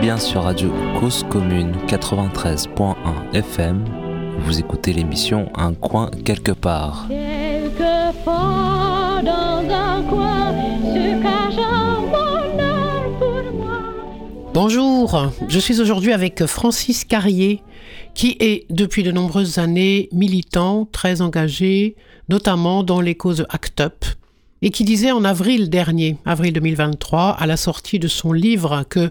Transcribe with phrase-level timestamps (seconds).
[0.00, 2.94] bien sur Radio Cause Commune 93.1
[3.34, 3.84] FM.
[4.38, 7.06] Vous écoutez l'émission Un coin quelque part.
[14.54, 17.62] Bonjour, je suis aujourd'hui avec Francis Carrier,
[18.14, 21.94] qui est depuis de nombreuses années militant, très engagé,
[22.30, 24.04] notamment dans les causes ACT UP,
[24.62, 29.10] et qui disait en avril dernier, avril 2023, à la sortie de son livre que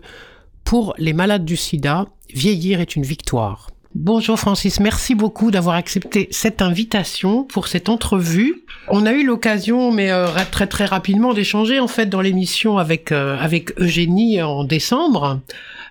[0.64, 3.70] pour les malades du sida, vieillir est une victoire.
[3.96, 8.64] Bonjour Francis, merci beaucoup d'avoir accepté cette invitation pour cette entrevue.
[8.88, 13.12] On a eu l'occasion, mais euh, très très rapidement, d'échanger en fait dans l'émission avec
[13.12, 15.40] euh, avec Eugénie en décembre.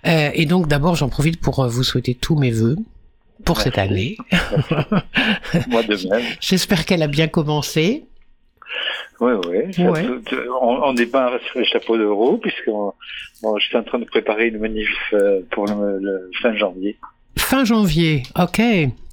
[0.07, 2.77] Euh, et donc d'abord, j'en profite pour vous souhaiter tous mes voeux
[3.45, 4.17] pour cette année.
[5.69, 6.23] Moi de même.
[6.41, 8.05] J'espère qu'elle a bien commencé.
[9.21, 9.85] Oui, oui.
[10.61, 14.49] On n'est pas sur les chapeaux de roue, puisque je suis en train de préparer
[14.49, 16.97] une manif euh, pour le, fin janvier.
[17.37, 18.61] Fin janvier, ok.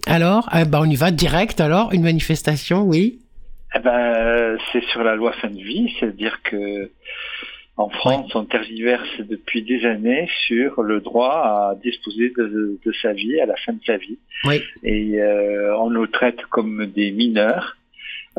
[0.08, 3.20] Alors, eh ben, on y va direct alors, une manifestation, oui.
[3.75, 6.90] Eh ben, c'est sur la loi fin de vie, c'est-à-dire que
[7.78, 13.40] en France, on tergiverse depuis des années sur le droit à disposer de, sa vie
[13.42, 14.17] à la fin de sa vie.
[14.45, 14.62] Oui.
[14.84, 17.75] Et euh, on nous traite comme des mineurs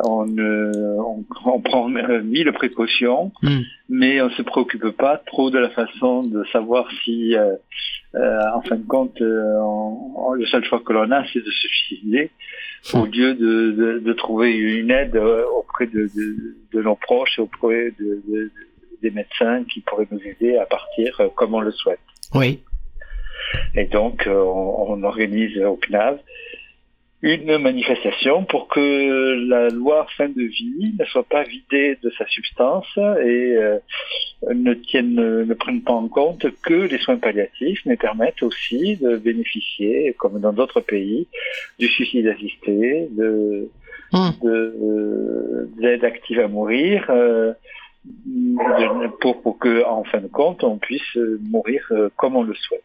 [0.04, 3.60] on, on, prend mille précautions, hmm.
[3.88, 7.54] mais on se préoccupe pas trop de la façon de savoir si, euh,
[8.14, 9.58] euh, en fin de compte, euh,
[10.34, 12.30] le seul choix que l'on a, c'est de se suicider,
[12.92, 12.98] hmm.
[12.98, 16.10] au lieu de, de, trouver une aide auprès de,
[16.72, 18.50] de, nos proches et auprès de,
[19.02, 22.00] des médecins qui pourraient nous aider à partir comme on le souhaite.
[22.34, 22.60] Oui.
[23.74, 26.18] Et donc, on, on organise au CNAV
[27.22, 32.26] une manifestation pour que la loi fin de vie ne soit pas vidée de sa
[32.26, 33.78] substance et euh,
[34.54, 39.16] ne tienne, ne prenne pas en compte que les soins palliatifs, mais permettent aussi de
[39.16, 41.26] bénéficier, comme dans d'autres pays,
[41.78, 43.70] du suicide assisté, de,
[44.12, 45.80] mmh.
[45.80, 47.06] d'aide active à mourir.
[47.08, 47.52] Euh,
[49.20, 52.84] pour, pour que, en fin de compte, on puisse mourir euh, comme on le souhaite.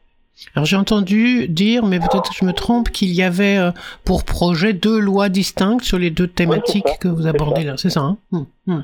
[0.56, 3.72] Alors j'ai entendu dire, mais peut-être que je me trompe, qu'il y avait euh,
[4.06, 7.76] pour projet deux lois distinctes sur les deux thématiques que vous abordez là.
[7.78, 8.18] C'est ça, hein?
[8.32, 8.84] Hum, hum.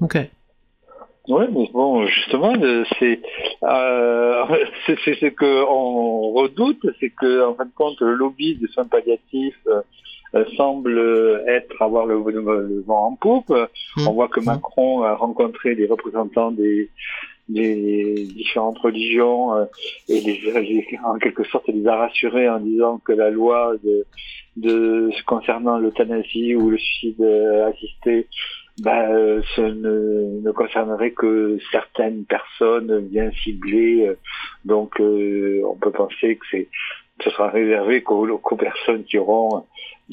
[0.00, 0.18] Ok.
[1.28, 2.52] Oui, mais bon, justement,
[2.98, 3.20] c'est
[3.64, 4.44] euh,
[4.86, 10.44] ce qu'on redoute, c'est que en fin de compte, le lobby des soins palliatifs euh,
[10.56, 10.98] semble
[11.48, 12.16] être avoir le,
[12.86, 13.50] vent en poupe.
[13.50, 14.08] Hum.
[14.08, 16.90] On voit que Macron a rencontré des représentants des
[17.48, 19.64] des différentes religions euh,
[20.08, 24.04] et les, en quelque sorte les a rassurés en disant que la loi de,
[24.56, 27.22] de concernant l'euthanasie ou le suicide
[27.68, 28.26] assisté
[28.82, 29.08] bah,
[29.54, 34.14] ce ne, ne, concernerait que certaines personnes bien ciblées.
[34.66, 36.68] Donc euh, on peut penser que c'est
[37.22, 39.64] ce sera réservé qu'aux, personnes qui auront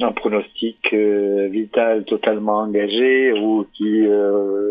[0.01, 4.69] un pronostic euh, vital totalement engagé ou qui euh,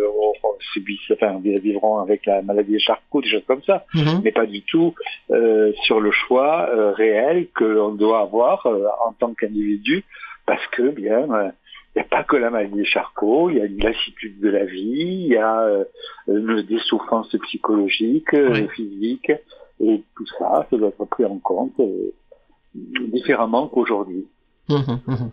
[0.72, 4.22] subissent, enfin, vivront avec la maladie de Charcot, des choses comme ça, mm-hmm.
[4.24, 4.94] mais pas du tout
[5.30, 10.04] euh, sur le choix réel que l'on doit avoir en tant qu'individu,
[10.46, 11.26] parce que bien,
[11.94, 14.48] il n'y a pas que la maladie de Charcot, il y a une lassitude de
[14.48, 15.84] la vie, il y a
[16.26, 18.34] des souffrances psychologiques,
[18.74, 19.32] physiques,
[19.80, 21.80] et tout ça, ça doit être pris en compte
[22.74, 24.26] différemment qu'aujourd'hui.
[24.68, 25.30] Mmh, mmh, mmh.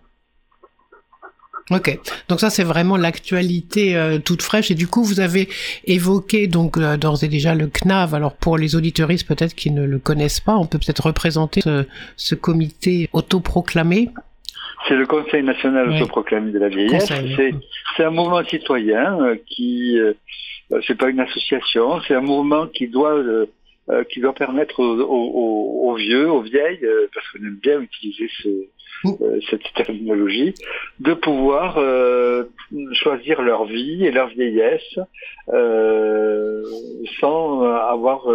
[1.72, 5.48] Ok, donc ça c'est vraiment l'actualité euh, toute fraîche et du coup vous avez
[5.86, 8.16] évoqué donc euh, d'ores et déjà le CNAV.
[8.16, 11.62] Alors pour les auditeuristes peut-être qui ne le connaissent pas, on peut peut-être représenter
[12.16, 14.10] ce, comité autoproclamé.
[14.88, 17.12] C'est le Conseil national autoproclamé de la vieillesse.
[17.98, 20.00] C'est un mouvement citoyen euh, qui,
[20.88, 23.22] c'est pas une association, c'est un mouvement qui doit
[24.10, 28.50] qui doit permettre aux, vieux, aux vieilles, parce qu'on aime bien utiliser ce,
[29.06, 30.54] euh, cette terminologie,
[31.00, 32.44] de pouvoir euh,
[32.92, 35.00] choisir leur vie et leur vieillesse
[35.54, 36.62] euh,
[37.22, 38.28] sans avoir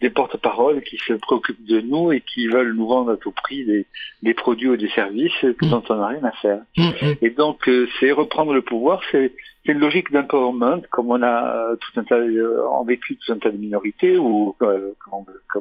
[0.00, 3.64] des porte-paroles qui se préoccupent de nous et qui veulent nous vendre à tout prix
[3.64, 3.86] des,
[4.22, 5.68] des produits ou des services mm.
[5.68, 6.60] dont on n'a rien à faire.
[6.76, 7.14] Mm, mm.
[7.22, 7.68] Et donc,
[7.98, 9.32] c'est reprendre le pouvoir, c'est
[9.68, 13.32] c'est une logique d'empowerment, comme on a euh, tout un tas, euh, en vécu tout
[13.32, 14.92] un tas de minorités ou euh,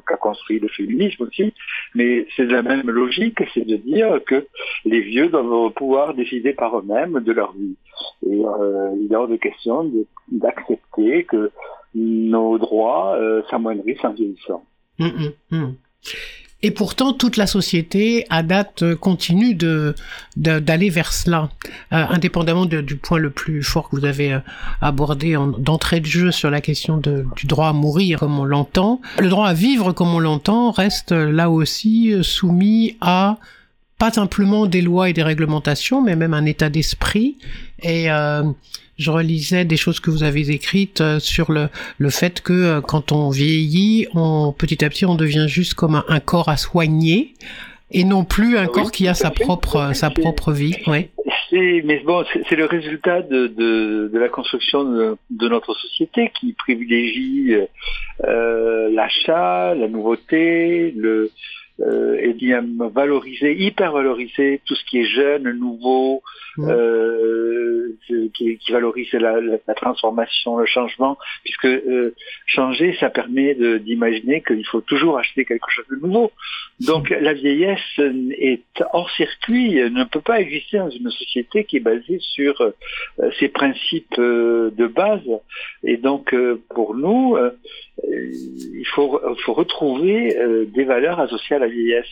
[0.08, 1.54] qu'a construit le féminisme aussi.
[1.94, 4.48] Mais c'est la même logique, c'est de dire que
[4.86, 7.76] les vieux doivent pouvoir décider par eux-mêmes de leur vie.
[8.26, 8.44] Et
[9.02, 9.92] il est hors de question
[10.32, 11.52] d'accepter que
[11.94, 13.20] nos droits
[13.50, 14.64] s'amoindrissent en vieillissant.
[15.00, 15.76] Hum, hum, hum.
[16.64, 19.94] Et pourtant, toute la société, à date, euh, continue de
[20.36, 21.50] d'aller vers cela,
[21.94, 24.40] euh, indépendamment du point le plus fort que vous avez euh,
[24.82, 29.02] abordé d'entrée de jeu sur la question du droit à mourir comme on l'entend.
[29.20, 33.38] Le droit à vivre comme on l'entend reste là aussi soumis à
[33.98, 37.38] pas simplement des lois et des réglementations, mais même un état d'esprit.
[37.82, 38.10] Et
[38.98, 42.82] je relisais des choses que vous avez écrites euh, sur le, le fait que euh,
[42.82, 47.34] quand on vieillit, on, petit à petit, on devient juste comme un, corps à soigner
[47.92, 50.76] et non plus un ah corps qui a sa propre, sa propre vie.
[50.88, 51.10] Ouais.
[51.54, 56.52] Mais bon, c'est le résultat de, de, de, la construction de, de, notre société qui
[56.52, 57.56] privilégie
[58.26, 61.32] euh, l'achat, la nouveauté, le,
[61.80, 66.24] euh, et bien valoriser, hyper valoriser tout ce qui est jeune, nouveau,
[66.58, 66.70] mmh.
[66.70, 67.98] euh,
[68.34, 72.16] qui, qui, valorise la, la, transformation, le changement, puisque euh,
[72.46, 76.32] changer, ça permet d'imaginer qu'il faut toujours acheter quelque chose de nouveau.
[76.80, 81.82] Donc la vieillesse est hors circuit, ne peut pas exister dans une société qui est
[81.82, 82.72] basée sur euh,
[83.40, 85.22] ces principes euh, de base.
[85.84, 86.36] Et donc
[86.70, 87.38] pour nous,
[88.08, 90.36] il faut, faut retrouver
[90.74, 92.06] des valeurs associées à la vieillesse.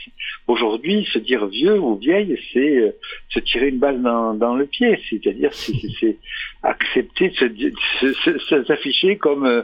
[0.47, 2.91] Aujourd'hui, se dire vieux ou vieille, c'est euh,
[3.29, 4.99] se tirer une balle dans, dans le pied.
[5.09, 6.17] C'est-à-dire, c'est
[6.63, 7.31] accepter
[8.01, 9.63] de s'afficher comme, euh,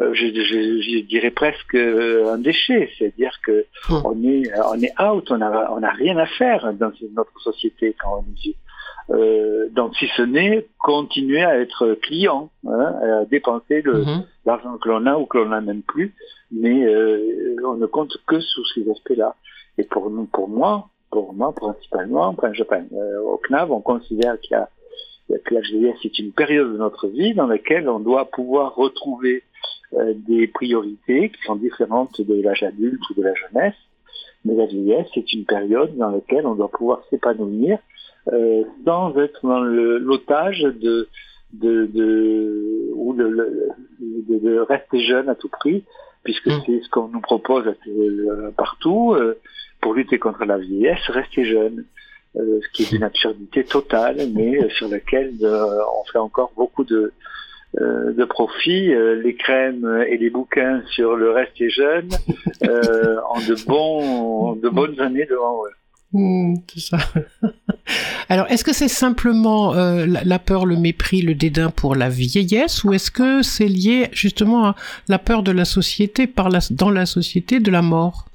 [0.00, 2.90] euh, je, je, je, dirais presque un déchet.
[2.98, 4.02] C'est-à-dire que hum.
[4.04, 7.94] on est, on est out, on a, on a rien à faire dans notre société
[7.98, 8.54] quand on est vieux.
[9.10, 14.24] Euh, donc si ce n'est continuer à être client, hein, à dépenser hum.
[14.44, 16.14] l'argent que l'on a ou que l'on n'a même plus,
[16.50, 19.36] mais euh, on ne compte que sous ces aspects-là.
[19.78, 24.40] Et pour nous, pour moi, pour moi principalement, enfin, je, euh, au CNAV, on considère
[24.40, 24.68] qu'il y a,
[25.44, 29.42] que la vieillesse est une période de notre vie dans laquelle on doit pouvoir retrouver
[29.94, 33.74] euh, des priorités qui sont différentes de l'âge adulte ou de la jeunesse.
[34.44, 37.78] Mais la vieillesse est une période dans laquelle on doit pouvoir s'épanouir
[38.32, 41.08] euh, sans être dans l'otage de,
[41.52, 43.28] de, de, ou de,
[44.00, 45.84] de, de, rester jeune à tout prix,
[46.24, 46.62] puisque mm.
[46.66, 49.14] c'est ce qu'on nous propose euh, partout.
[49.14, 49.38] Euh,
[49.80, 51.84] pour lutter contre la vieillesse, rester jeune.
[52.36, 57.12] Euh, ce qui est une absurdité totale, mais sur laquelle on fait encore beaucoup de,
[57.74, 58.88] de profit.
[59.22, 62.08] les crèmes et les bouquins sur le rester jeune
[62.62, 65.76] ont de, bons, de bonnes années devant eux.
[66.68, 66.98] C'est ça.
[68.28, 72.84] Alors, est-ce que c'est simplement euh, la, peur, le mépris, le dédain pour la vieillesse,
[72.84, 74.74] ou est-ce que c'est lié justement à
[75.08, 78.26] la peur de la société, par la, dans la société, de la mort?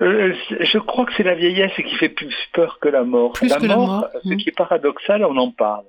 [0.00, 3.32] Euh, je crois que c'est la vieillesse qui fait plus peur que la mort.
[3.32, 5.84] Plus que la mort, ce qui est paradoxal, on en parle.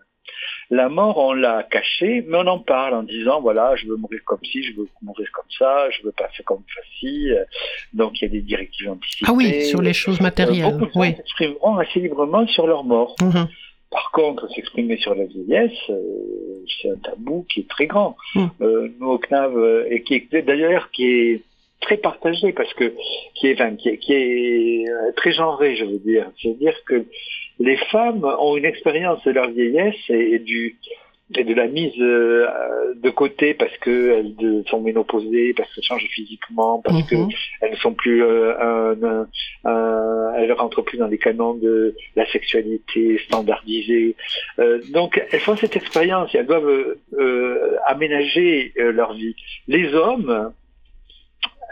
[0.70, 4.22] La mort, on l'a cachée, mais on en parle en disant, voilà, je veux mourir
[4.26, 6.64] comme ci, je veux mourir comme ça, je veux passer comme
[7.00, 7.30] ci.
[7.94, 9.26] Donc, il y a des directives anticipées.
[9.30, 10.72] Ah oui, sur les choses matérielles.
[10.72, 11.16] Beaucoup de gens oui.
[11.16, 13.16] s'exprimeront assez librement sur leur mort.
[13.22, 13.48] Mhm.
[13.94, 18.18] Par contre, s'exprimer sur la vieillesse, euh, c'est un tabou qui est très grand.
[18.34, 18.50] Mhm.
[18.62, 21.42] Euh, nous, au CNAV, euh, et qui est d'ailleurs qui est
[21.80, 22.96] très partagé parce que
[23.36, 24.86] qui est, qui est, qui est
[25.16, 26.32] très genré, je veux dire.
[26.42, 27.06] C'est-à-dire que
[27.60, 30.78] les femmes ont une expérience de leur vieillesse et, du
[31.36, 32.46] et de la mise euh,
[32.96, 37.06] de côté parce qu'elles sont ménopausées, parce qu'elles changent physiquement, parce mhm.
[37.08, 39.26] qu'elles ne sont plus, euh,
[39.66, 44.16] elles rentrent plus dans les canons de la sexualité standardisée.
[44.60, 46.96] Euh, donc elles font cette expérience, et elles doivent
[47.88, 49.36] aménager leur vie.
[49.68, 50.52] Les hommes,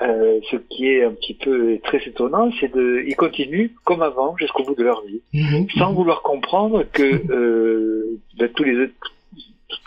[0.01, 4.35] euh, ce qui est un petit peu très étonnant, c'est de, ils continuent comme avant
[4.37, 5.67] jusqu'au bout de leur vie, mhm.
[5.77, 8.89] sans vouloir comprendre que euh, ben, tous les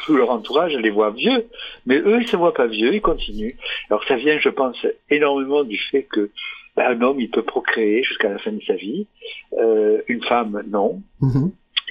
[0.06, 1.47] tout leur entourage les voit vieux,
[1.87, 3.56] mais eux ils se voient pas vieux, ils continuent.
[3.90, 6.30] Alors ça vient, je pense, énormément du fait que
[6.76, 9.06] ben, un homme il peut procréer jusqu'à la fin de sa vie,
[9.59, 11.02] euh, une femme non.
[11.21, 11.50] Mhm.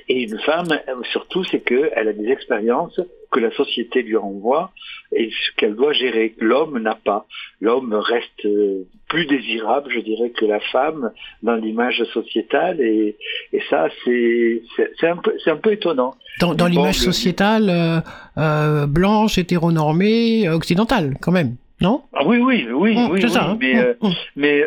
[0.09, 0.67] Et une femme,
[1.11, 2.99] surtout, c'est qu'elle a des expériences
[3.33, 4.71] que la société lui renvoie
[5.11, 6.35] et ce qu'elle doit gérer.
[6.39, 7.25] L'homme n'a pas.
[7.59, 11.11] L'homme reste euh, plus désirable, je dirais, que la femme
[11.41, 13.17] dans l'image sociétale et,
[13.51, 16.13] et ça, c'est un, peu, un peu étonnant.
[16.39, 17.99] Dans, dans l'image sociétale euh,
[18.37, 22.03] euh, blanche, hétéronormée, occidentale, quand même non?
[22.13, 23.57] Ah Oui, oui, oui, mmh, oui, ça, hein.
[23.59, 24.63] mais, mmh, mais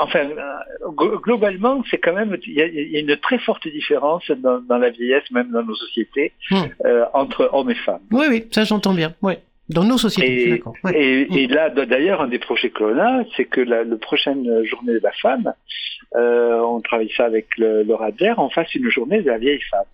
[0.00, 0.28] enfin,
[0.96, 5.30] globalement, c'est quand même, il y, a une très forte différence dans, dans, la vieillesse,
[5.30, 6.32] même dans nos sociétés,
[7.12, 8.02] entre hommes et femmes.
[8.10, 9.14] Oui, oui, ça j'entends bien.
[9.22, 9.34] Oui.
[9.68, 10.62] Dans nos sociétés,
[10.92, 14.94] et, et, là, d'ailleurs, un des projets que l'on a, c'est que la, prochaine journée
[14.94, 15.54] de la femme,
[16.14, 19.84] euh, on travaille ça avec le, RADER, on fasse une journée de la vieille femme.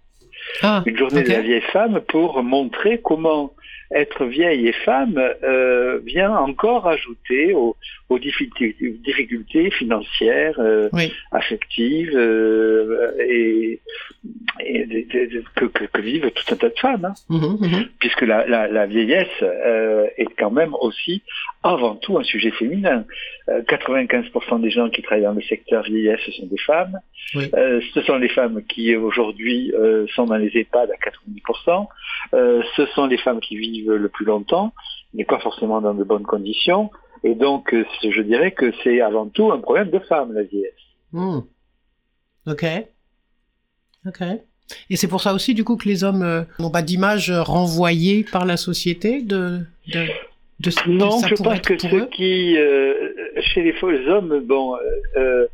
[0.62, 3.52] Ah, une journée de la vieille femme pour montrer comment
[3.94, 7.74] être vieille et femme euh, vient encore ajouter aux,
[8.10, 11.12] aux difficultés, financières, euh, Oui.
[11.32, 13.80] affectives euh, et,
[15.54, 17.04] que, que, que vivent tout un tas de femmes.
[17.06, 17.84] hein Mhm, mhm.
[17.98, 19.42] puisque la, la, la vieillesse
[20.16, 21.22] est quand même aussi
[21.62, 23.04] avant tout un sujet féminin.
[23.48, 26.98] Euh, 95% des gens qui travaillent dans le secteur vieillesse ce sont des femmes.
[27.34, 27.50] Oui.
[27.94, 29.72] Ce sont les femmes qui aujourd'hui
[30.14, 31.86] sont dans les EHPAD à 90%.
[32.34, 34.72] Euh, ce sont les femmes qui vivent le plus longtemps,
[35.14, 36.90] mais pas forcément dans de bonnes conditions.
[37.24, 40.74] Et donc, euh, je dirais que c'est avant tout un problème de femmes, la vieillesse.
[41.12, 41.40] Hmm.
[42.46, 42.64] Ok.
[44.06, 44.22] Ok.
[44.90, 48.24] Et c'est pour ça aussi, du coup, que les hommes euh, n'ont pas d'image renvoyée
[48.24, 49.60] par la société de,
[50.60, 52.08] de ce que Non, ça je pense que ceux eux.
[52.10, 53.10] qui, euh,
[53.40, 54.78] chez les faux hommes, bon, euh,
[55.16, 55.46] euh,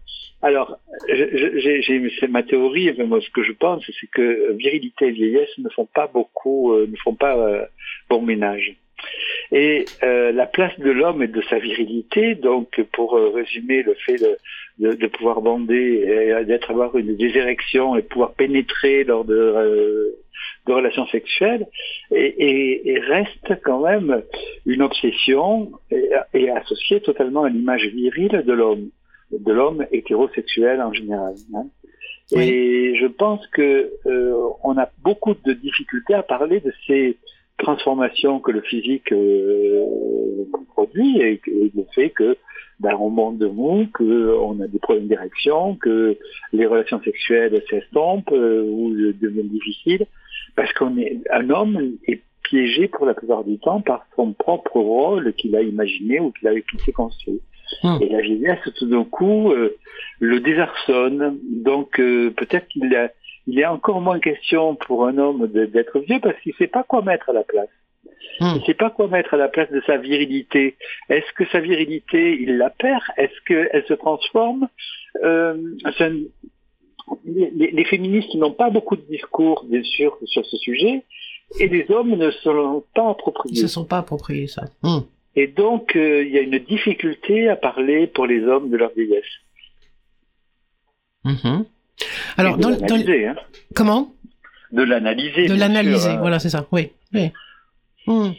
[0.42, 5.50] alors, c'est ma théorie, enfin, moi, ce que je pense, c'est que virilité et vieillesse
[5.58, 7.64] ne font pas beaucoup, euh, ne font pas euh,
[8.10, 8.76] bon ménage.
[9.52, 14.16] Et euh, la place de l'homme et de sa virilité, donc pour résumer le fait
[14.16, 14.36] de,
[14.78, 16.04] de, de pouvoir bander,
[16.40, 20.16] et d'être avoir une des érections et pouvoir pénétrer lors de, euh,
[20.66, 21.66] de relations sexuelles,
[22.10, 24.22] et, et- et reste quand même
[24.66, 28.88] une obsession et, et associée totalement à l'image virile de l'homme,
[29.32, 31.34] de l'homme hétérosexuel en général.
[31.54, 31.66] hein.
[32.32, 32.48] Oui.
[32.48, 37.18] Et je pense que euh, on a beaucoup de difficultés à parler de ces
[37.58, 39.84] transformations que le physique euh,
[40.68, 42.36] produit et, et le fait que
[42.80, 46.16] ben, on monte de mou, que on a des problèmes d'érection, que
[46.52, 50.06] les relations sexuelles s'estompent euh, ou deviennent difficiles,
[50.56, 54.78] parce qu'on est un homme est piégé pour la plupart du temps par son propre
[54.78, 57.40] rôle qu'il a imaginé ou qu'il s'est construit.
[57.82, 57.96] Hmm.
[58.00, 59.76] Et la vieillesse, tout d'un coup, euh,
[60.20, 61.38] le désarçonne.
[61.42, 63.10] Donc euh, peut-être qu'il a,
[63.46, 67.02] il est encore moins question pour un homme d'être vieux parce qu'il sait pas quoi
[67.02, 67.68] mettre à la place.
[68.40, 68.54] Hmm.
[68.56, 70.76] Il sait pas quoi mettre à la place de sa virilité.
[71.08, 73.02] Est-ce que sa virilité, il la perd?
[73.16, 74.68] Est-ce qu'elle se transforme
[75.22, 75.56] euh,
[75.96, 76.22] c'est un-
[77.24, 81.04] les, les- les féministes n'ont pas beaucoup de discours, bien sûr, sur ce sujet,
[81.60, 83.56] et les hommes ne se l'ont pas Ils approprié.
[83.56, 84.64] se sont pas appropriés ça.
[84.82, 85.00] Hmm.
[85.36, 88.92] Et donc, euh, il y a une difficulté à parler pour les hommes de leur
[88.94, 89.24] vieillesse.
[91.24, 91.64] Mhm.
[92.36, 93.36] Alors, dans, dans- l'analyser, hein.
[93.74, 94.12] comment?
[94.72, 95.46] De l'analyser.
[95.46, 96.20] De l'analyser, hein.
[96.20, 96.66] voilà, c'est ça.
[96.72, 96.90] Oui.
[97.14, 97.30] oui.
[98.06, 98.30] Hmm.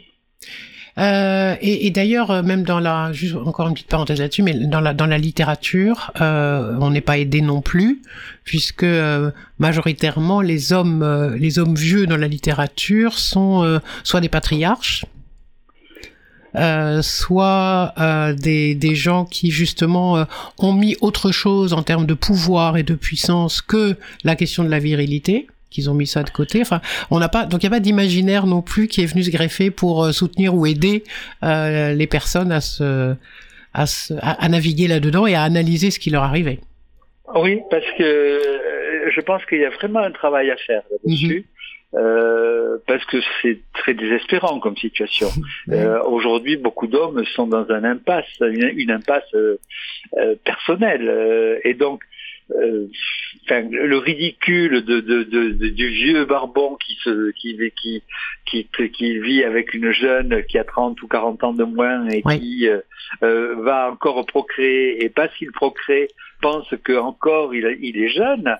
[0.98, 4.54] Euh, et et d'ailleurs, euh, même dans la, juste encore une petite parenthèse là-dessus, mais
[4.54, 8.00] dans la dans la littérature, euh, on n'est pas aidé non plus,
[8.44, 14.30] puisque euh, majoritairement les hommes euh, les hommes vieux dans la littérature sont soit des
[14.30, 15.04] patriarches,
[16.56, 20.24] euh, soit euh, des, des gens qui justement euh,
[20.58, 24.70] ont mis autre chose en termes de pouvoir et de puissance que la question de
[24.70, 26.60] la virilité qu'ils ont mis ça de côté.
[26.62, 26.80] Enfin,
[27.10, 29.30] on n'a pas donc il n'y a pas d'imaginaire non plus qui est venu se
[29.30, 31.04] greffer pour euh, soutenir ou aider
[31.44, 33.14] euh, les personnes à se
[33.74, 36.58] à, se, à, à naviguer là-dedans et à analyser ce qui leur arrivait.
[37.34, 41.44] Oui, parce que euh, je pense qu'il y a vraiment un travail à faire là-dessus.
[41.94, 45.28] euh, parce que c'est très désespérant comme situation.
[45.72, 49.56] Euh, Aujourd'hui, beaucoup d'hommes sont dans un impasse, une, une impasse euh,
[50.44, 51.06] personnelle,
[51.64, 51.98] et donc
[53.46, 58.02] enfin, le ridicule de, de, de, de- du vieux barbon qui se qui, qui
[58.44, 62.22] qui qui vit avec une jeune qui a 30 ou 40 ans de moins et
[62.24, 62.38] Oui.
[62.40, 62.80] qui euh,
[63.22, 66.08] euh, va encore procréer et parce qu'il procrée
[66.42, 68.56] pense que encore il, il est jeune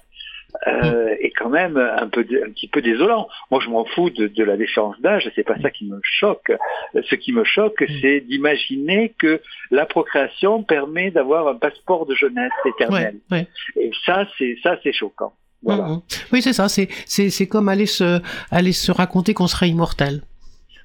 [0.67, 3.29] euh, est quand même un peu un petit peu désolant.
[3.50, 6.50] Moi je m'en fous de, de la différence d'âge, c'est pas ça qui me choque.
[6.95, 12.53] Ce qui me choque c'est d'imaginer que la procréation permet d'avoir un passeport de jeunesse
[12.65, 13.17] Ouais, éternelle.
[13.31, 13.47] ouais.
[13.81, 15.33] Et ça c'est ça c'est choquant.
[15.62, 15.85] Voilà.
[15.85, 16.00] Mhm.
[16.33, 16.69] Oui, c'est ça.
[16.69, 20.23] C'est c'est c'est comme aller se aller se raconter qu'on serait immortel.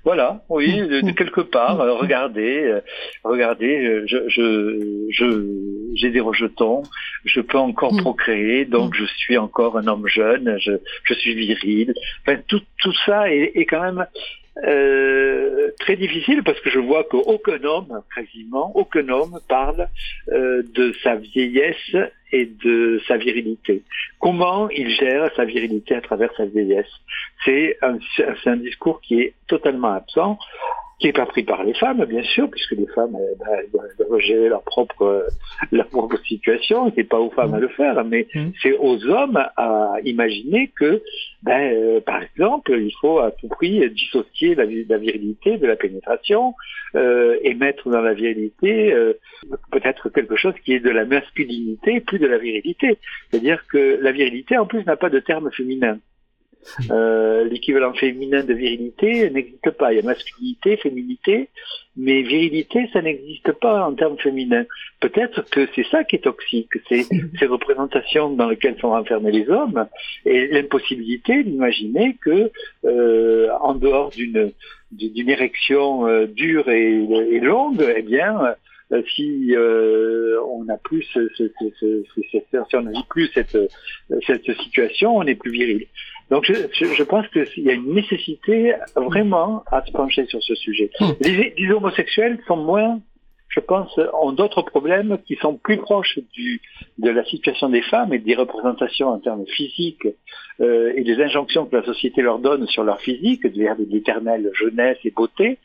[0.04, 1.14] Voilà, oui, de, de Mm.
[1.16, 1.78] quelque part.
[1.78, 1.82] Mm.
[1.82, 2.82] euh, regardez, euh,
[3.24, 5.46] regardez, euh, je, je, je,
[5.96, 6.84] j'ai des rejetons,
[7.26, 8.02] je peux encore Mm.
[8.02, 10.72] procréer, donc je suis encore un homme jeune, je,
[11.04, 11.94] je suis viril.
[12.26, 14.06] Enfin, tout, tout ça est, est quand même
[14.66, 19.88] euh, très difficile parce que je vois qu'aucun homme, quasiment, aucun homme parle
[20.30, 21.96] euh, de sa vieillesse
[22.34, 23.84] et de sa virilité.
[24.20, 26.92] Comment il gère sa virilité à travers sa vieillesse?
[27.46, 27.98] C'est un,
[28.46, 30.38] un discours qui est totalement absent,
[31.02, 33.72] qui n'est pas pris par les femmes, bien sûr, puisque les femmes euh, ben, elles
[33.72, 35.24] doivent- gérer leur propre, euh,
[35.72, 38.52] leur propre situation, et c'est pas aux femmes à le faire, mais Mhm.
[38.62, 41.02] c'est aux hommes à imaginer que,
[41.42, 45.76] ben, euh, par exemple, il faut à tout prix dissocier la, la virilité de la
[45.76, 46.54] pénétration
[46.96, 49.14] euh, et mettre dans la virilité euh,
[49.72, 52.98] peut-être quelque chose qui est de la masculinité plus de la virilité.
[53.30, 55.98] C'est-à-dire que la virilité, en plus, n'a pas de terme féminin.
[56.90, 59.94] Euh, l'équivalent féminin de virilité n'existe pas.
[59.94, 61.50] Il y a masculinité, féminité,
[61.98, 64.66] mais virilité, ça n'existe pas en termes féminins.
[65.00, 67.06] Peut-être que c'est ça qui est toxique, c'est
[67.40, 69.88] ces représentations dans lesquelles sont enfermés les hommes
[70.26, 72.52] et l'impossibilité d'imaginer que,
[72.86, 74.52] euh, en dehors d'une
[74.92, 78.56] d'une érection euh, dure et, et, longue, eh bien,
[79.14, 81.44] si euh, on n'a plus ce, ce,
[81.80, 83.58] ce, si on n'a plus cette,
[84.28, 85.88] cette situation, on est plus viril.
[86.32, 90.56] Donc je, je pense qu'il y a une nécessité vraiment à se pencher sur ce
[90.56, 90.90] sujet.
[91.00, 91.12] Hmm.
[91.22, 93.00] Les, les homosexuels sont moins
[93.52, 96.62] je pense, ont d'autres problèmes qui sont plus proches du,
[96.98, 100.08] de la situation des femmes et des représentations en termes physiques
[100.62, 104.98] euh, et des injonctions que la société leur donne sur leur physique, de l'éternelle jeunesse
[105.04, 105.58] et beauté,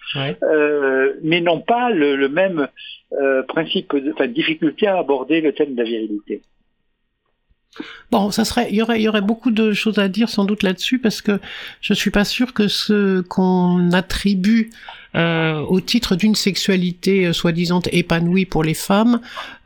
[0.43, 2.67] euh, mais n'ont pas le, le même
[3.13, 6.43] euh, principe, de, enfin, difficulté à aborder le thème de la virilité.
[8.11, 10.45] Bon, ça serait, il y aurait, il y aurait beaucoup de choses à dire sans
[10.45, 11.41] doute là-dessus parce que
[11.81, 14.71] je suis pas sûr que ce qu'on attribue
[15.15, 19.21] euh, au titre d'une sexualité euh, soi-disant épanouie pour les femmes,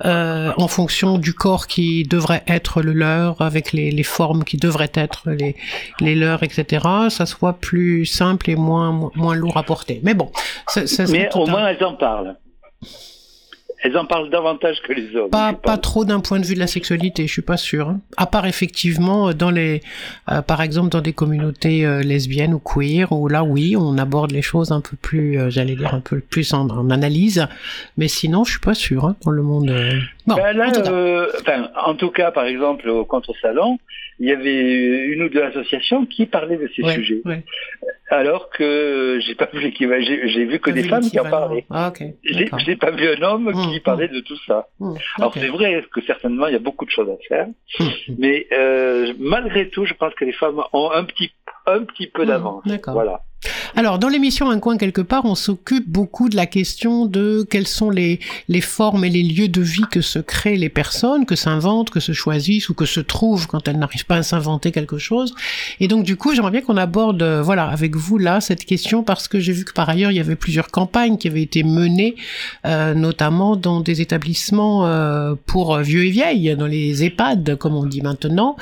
[0.04, 4.59] euh, en fonction du corps qui devrait être le leur, avec les, les formes qui
[4.59, 5.57] devraient être les,
[6.00, 10.00] les leurs, etc., ça soit plus simple et moins, moins lourd à porter.
[10.04, 10.30] Mais bon,
[10.69, 12.37] ça, ça Mais au moins elles en parlent.
[13.82, 15.30] Elles en parlent davantage que les hommes.
[15.30, 17.88] Pas, pas trop d'un point de vue de la sexualité, je suis pas sûr.
[17.88, 18.00] Hein.
[18.18, 19.80] À part effectivement dans les,
[20.30, 24.32] euh, par exemple dans des communautés euh, lesbiennes ou queer, où là oui, on aborde
[24.32, 27.46] les choses un peu plus, euh, j'allais dire un peu plus en, en, analyse,
[27.96, 29.75] mais sinon je suis pas sûr hein, dans le monde.
[30.26, 30.70] Bon, ben là,
[31.87, 33.78] en, tout cas, par exemple au contre-salon,
[34.18, 37.22] il y avait une ou deux associations qui parlaient de ces sujets.
[37.25, 37.42] Ouais
[38.10, 40.04] alors que j'ai pas vu l'équivalent.
[40.04, 41.66] J'ai vu que des femmes qui en parlaient.
[41.70, 41.92] Ah,
[42.24, 44.14] J'ai pas vu un homme qui mmh, parlait mmh.
[44.14, 44.68] de tout ça.
[44.80, 47.46] Mmh, alors c'est vrai que certainement il y a beaucoup de choses à faire,
[48.18, 51.30] mais euh, malgré tout, je pense que les femmes ont un petit
[51.66, 52.64] un petit peu d'avance.
[52.88, 53.22] Voilà.
[53.76, 57.66] Alors, dans l'émission Un coin quelque part, on s'occupe beaucoup de la question de quelles
[57.68, 61.37] sont les, les formes et les lieux de vie que se créent les personnes, que
[61.37, 64.99] s'inventent, que se choisissent ou que se trouvent quand elles n'arrivent pas à s'inventer quelque
[64.99, 65.35] chose.
[65.78, 69.02] Et donc, du coup, j'aimerais bien qu'on aborde, euh, voilà, avec vous là, cette question
[69.02, 71.62] parce que j'ai vu que par ailleurs, il y avait plusieurs campagnes qui avaient été
[71.62, 72.17] menées,
[72.67, 77.86] euh, notamment dans des établissements euh, pour vieux et vieilles, dans les EHPAD, comme on
[77.86, 78.56] dit maintenant.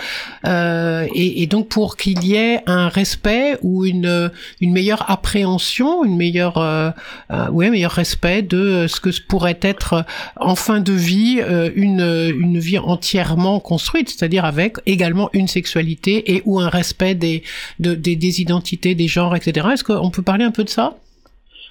[0.47, 6.05] Euh, et, et, donc, pour qu'il y ait un respect ou une, une meilleure appréhension,
[6.05, 6.91] une meilleure, euh,
[7.31, 10.05] euh, ouais, meilleur respect de ce que pourrait être
[10.37, 16.35] en fin de vie euh, une, une vie entièrement construite, c'est-à-dire avec également une sexualité
[16.35, 17.43] et ou un respect des,
[17.79, 19.69] de, des, des identités, des genres, etc.
[19.73, 20.97] Est-ce qu'on peut parler un peu de ça?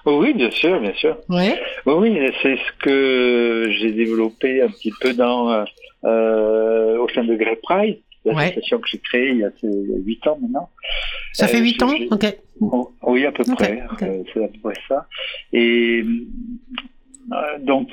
[0.05, 1.17] Oui, bien sûr, bien sûr.
[1.27, 1.59] Ouais.
[1.85, 5.65] Oui, c'est ce que j'ai développé un petit peu dans
[6.05, 7.99] euh, au sein de Grey Pride
[8.31, 10.69] l'association que j'ai créée il y a 8 ans maintenant.
[11.33, 12.25] Ça fait 8 ans Ok.
[12.61, 13.83] Oh, oui, à peu près.
[14.01, 15.07] Euh, c'est à peu près ça.
[15.53, 16.03] Et
[17.31, 17.89] euh, donc,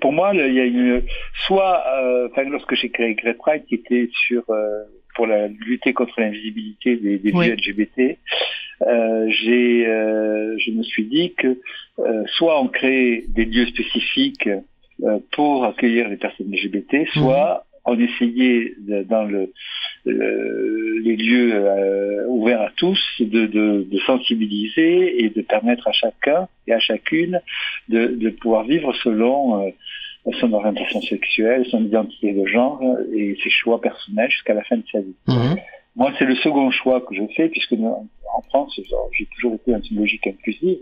[0.00, 1.02] pour moi, il y a une
[1.46, 4.44] soit, euh, enfin, lorsque j'ai créé Grey Pride, qui était sur
[5.14, 8.18] pour la lutter contre l'invisibilité des, des LGBT,
[9.28, 9.84] j'ai,
[10.58, 11.60] je me suis dit que
[12.26, 14.48] soit on crée des lieux spécifiques
[15.32, 18.74] pour accueillir les personnes LGBT, soit on essayait
[19.08, 19.52] dans le,
[20.04, 26.48] les lieux euh, ouverts à tous de, de, de, sensibiliser et de permettre à chacun
[26.66, 27.40] et à chacune
[27.88, 29.70] de, de pouvoir vivre selon euh,
[30.40, 32.80] son orientation sexuelle, son identité de genre
[33.14, 35.14] et ses choix personnels jusqu'à la fin de sa vie.
[35.28, 35.56] Mhm.
[35.96, 38.80] Moi, c'est le second choix que je fais, puisque en France,
[39.12, 40.78] j'ai toujours été dans une logique inclusive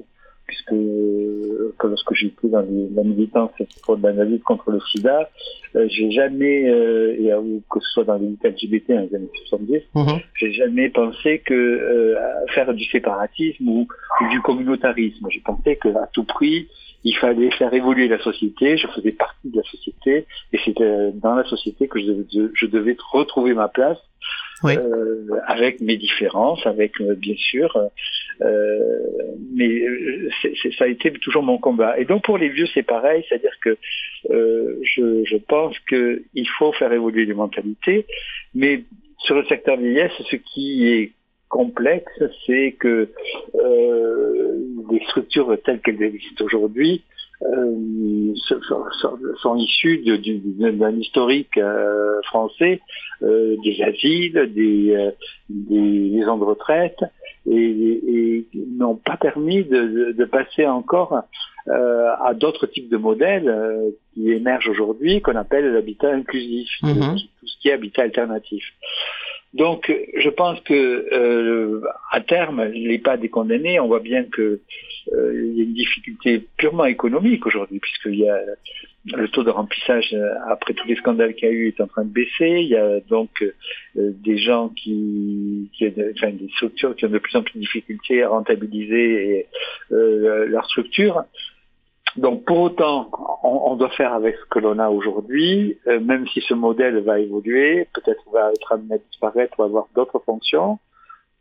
[0.53, 3.51] puisque que lorsque j'étais dans la militance
[3.85, 5.31] pour la lutte contre le sida,
[5.77, 7.31] euh, j'ai jamais, euh, et,
[7.71, 10.21] que ce soit dans les LGBT dans les années 70, mhm.
[10.35, 12.17] j'ai jamais pensé que euh,
[12.55, 13.89] faire du séparatisme ou,
[14.31, 15.27] du communautarisme.
[15.31, 16.69] J'ai pensé qu'à tout prix,
[17.05, 21.35] il fallait faire évoluer la société, je faisais partie de la société, et c'était dans
[21.35, 23.99] la société que je, je devais retrouver ma place
[24.65, 27.77] euh, avec mes différences, avec euh, bien sûr,
[28.43, 28.79] euh,
[29.55, 29.83] mais
[30.79, 31.99] ça a été toujours mon combat.
[31.99, 33.77] Et donc pour les vieux, c'est pareil, c'est-à-dire que
[34.31, 38.07] je, je pense qu'il faut faire évoluer les mentalités,
[38.55, 38.85] mais
[39.19, 41.13] sur le secteur vieillesse, ce qui est
[41.53, 42.13] complexe,
[42.47, 43.11] c'est que
[43.55, 44.59] euh,
[44.91, 47.12] les structures telles qu'elles existent aujourd'hui euh,
[49.43, 52.81] sont, issues d'un historique euh, français,
[53.23, 55.11] euh, des asiles, des,
[55.49, 56.99] des, maisons de retraite,
[57.51, 58.47] et, et
[58.79, 61.23] n'ont pas permis de, de, passer encore
[61.67, 67.21] à d'autres types de modèles qui émergent aujourd'hui, qu'on appelle l'habitat inclusif, mm-hmm.
[67.41, 68.65] tout ce qui est habitat alternatif.
[69.55, 70.73] Donc, je pense que
[71.13, 73.79] euh, à terme, l'EHPAD est condamné.
[73.81, 74.61] On voit bien que
[75.13, 78.39] euh, il y a une difficulté purement économique aujourd'hui, puisqu'il y a
[79.07, 81.87] le taux de remplissage euh, après tous les scandales qu'il y a eu est en
[81.87, 82.61] train de baisser.
[82.61, 83.53] Il y a donc euh,
[83.97, 88.23] des gens qui, qui enfin, des structures qui ont de plus en plus de difficultés
[88.23, 89.47] à rentabiliser
[89.91, 91.25] euh, leur structure.
[92.17, 93.11] Donc pour autant,
[93.43, 97.19] on, doit faire avec ce que l'on a aujourd'hui, euh, même si ce modèle va
[97.19, 100.79] évoluer, peut-être va être amené à disparaître ou avoir d'autres fonctions.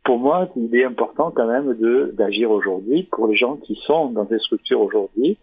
[0.02, 1.76] Pour moi, il est important quand même
[2.14, 5.36] d'agir aujourd'hui pour les gens qui sont dans ces structures aujourd'hui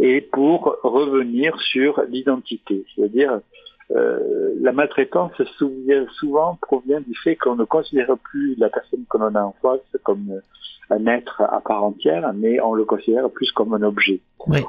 [0.00, 3.40] et pour revenir sur l'identité, c'est-à-dire
[3.90, 5.32] euh, la maltraitance
[6.18, 9.80] souvent provient du fait qu'on ne considère plus la personne que l'on a en face
[10.04, 10.40] comme
[10.90, 14.20] un être à part entière, mais on le considère plus comme un objet.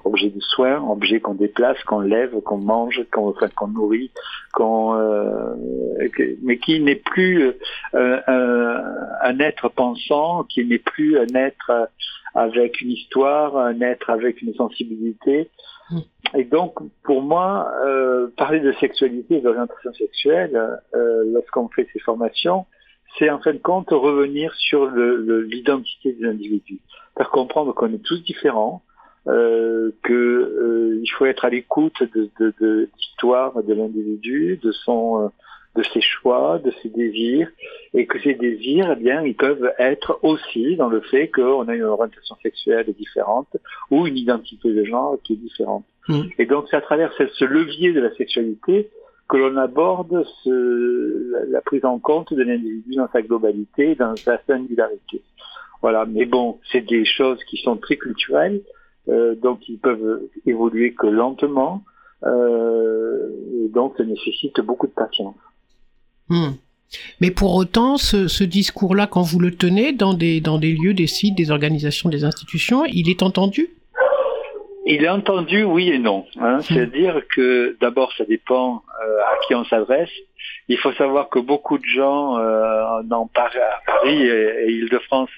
[0.04, 4.12] Objet de soin, objet qu'on déplace, qu'on lève, qu'on mange, qu'on enfin, qu'on nourrit,
[4.54, 5.56] qu'on euh,
[6.44, 7.54] mais qui n'est plus
[7.96, 8.84] euh, un,
[9.22, 11.90] un, être pensant, qui n'est plus un être
[12.34, 15.50] avec une histoire, un être avec une sensibilité.
[15.90, 16.00] Mm.
[16.36, 22.00] Et donc, pour moi, euh, parler de sexualité et d'orientation sexuelle, euh, lorsqu'on fait ces
[22.00, 22.66] formations,
[23.18, 26.80] c'est en fin de compte revenir sur l'identité des individus,
[27.16, 28.82] faire comprendre qu'on est tous différents,
[29.28, 35.22] euh, que euh, faut être à l'écoute de, de, de l'histoire de l'individu, de son
[35.22, 35.28] euh,
[35.76, 37.50] de ses choix, de ses désirs,
[37.94, 41.76] et que ces désirs, eh bien, ils peuvent être aussi dans le fait qu'on a
[41.76, 43.58] une orientation sexuelle différente
[43.90, 45.86] ou une identité de genre qui est différente.
[46.08, 46.22] Mmh.
[46.38, 48.90] Et donc, c'est à travers ce levier de la sexualité
[49.30, 54.40] que l'on aborde ce, la, prise en compte de l'individu dans sa globalité, dans sa
[54.46, 55.24] singularité.
[55.82, 58.62] Voilà, mais bon, c'est des choses qui sont très culturelles,
[59.10, 61.84] euh, donc ils peuvent évoluer que lentement,
[62.24, 63.30] euh,
[63.66, 65.36] et donc ça nécessite beaucoup de patience.
[66.30, 66.52] Hmm.
[67.22, 70.94] Mais pour autant, ce, ce discours-là, quand vous le tenez dans des, dans des lieux,
[70.94, 73.70] des sites, des organisations, des institutions, il est entendu?
[74.86, 76.26] Il est entendu, oui et non.
[76.40, 76.58] Hein.
[76.58, 76.62] Hmm.
[76.62, 80.10] C'est-à-dire que d'abord, ça dépend euh, à qui on s'adresse.
[80.70, 83.58] Il faut savoir que beaucoup de gens euh, dans Paris,
[84.06, 85.30] et, Île-de-France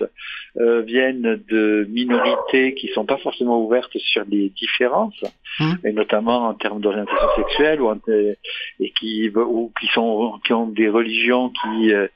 [0.58, 5.22] euh, viennent de minorités qui sont pas forcément ouvertes sur les différences,
[5.60, 5.74] hmm.
[5.84, 7.92] et notamment en termes d'orientation sexuelle ou
[8.80, 12.08] et qui ou qui sont qui ont des religions qui euh,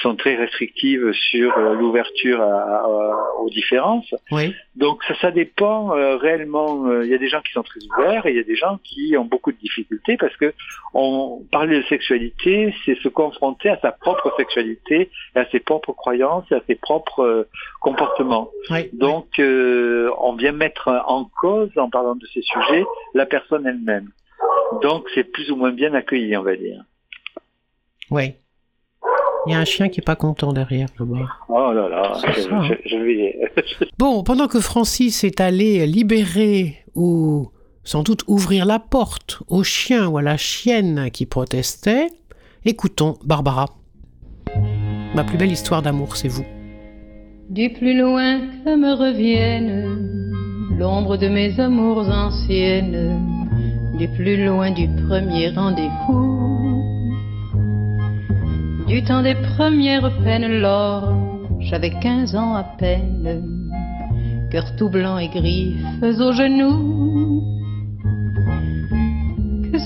[0.00, 2.40] sont très restrictives sur euh, l'ouverture
[3.40, 4.14] aux différences.
[4.30, 4.54] Oui.
[4.74, 7.02] Donc ça, ça dépend réellement.
[7.02, 8.78] Il y a des gens qui sont très ouverts et il y a des gens
[8.82, 10.54] qui ont beaucoup de difficultés parce que
[10.94, 16.44] on parler de sexualité, c'est se confronter à sa propre sexualité, à ses propres croyances,
[16.50, 17.48] et à ses propres
[17.80, 18.50] comportements.
[18.92, 24.10] Donc on vient mettre en cause, en parlant de ces sujets, la personne elle-même.
[24.82, 26.82] Donc c'est plus ou moins bien accueilli, on va dire.
[28.10, 28.34] Oui.
[29.46, 30.86] Il y a un chien qui est pas content derrière,
[31.48, 37.50] Oh là là, je, je, Bon, pendant que Francis est allé libérer ou
[37.82, 42.06] sans doute ouvrir la porte au chien ou à la chienne qui protestait,
[42.64, 43.66] écoutons Barbara.
[45.14, 46.44] Ma plus belle histoire d'amour, c'est vous.
[47.50, 53.20] Du plus loin que me revienne l'ombre de mes amours anciennes,
[53.98, 56.42] du plus loin du premier rendez-vous
[58.92, 61.16] du temps des premières peines, lors
[61.60, 63.70] j'avais quinze ans à peine,
[64.50, 67.61] cœur tout blanc et griffes aux genoux.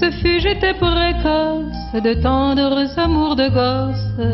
[0.00, 4.26] Ce fut, j'étais précoce de tendres amours de gosse,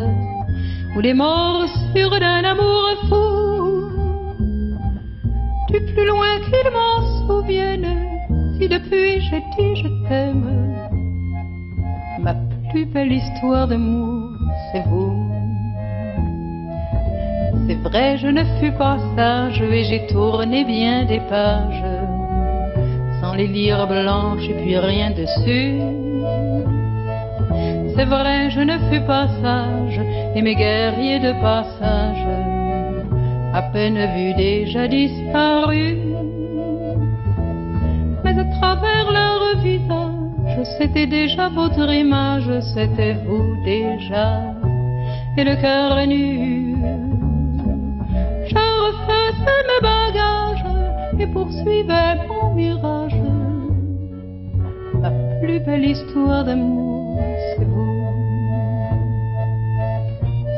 [0.95, 3.89] ou les morsures d'un amour fou.
[5.69, 7.87] Du plus loin qu'il m'en souvienne,
[8.57, 10.75] si depuis j'ai dit je t'aime,
[12.19, 12.35] ma
[12.69, 14.33] plus belle histoire d'amour
[14.71, 15.13] c'est vous.
[17.67, 22.02] C'est vrai, je ne fus pas sage et j'ai tourné bien des pages
[23.23, 25.79] sans les lire blanches et puis rien dessus.
[27.95, 29.99] C'est vrai, je ne fus pas sage
[30.35, 32.25] et mes guerriers de passage
[33.53, 35.99] à peine vus déjà disparus.
[38.23, 44.27] Mais à travers leur visage, c'était déjà votre image, c'était vous déjà
[45.37, 46.75] et le cœur est nu.
[48.49, 50.65] Je refaisais mes bagages
[51.19, 53.15] et poursuivais mirage.
[55.01, 55.11] Ma
[55.41, 57.19] plus belle histoire d'amour,
[57.55, 58.03] c'est vous.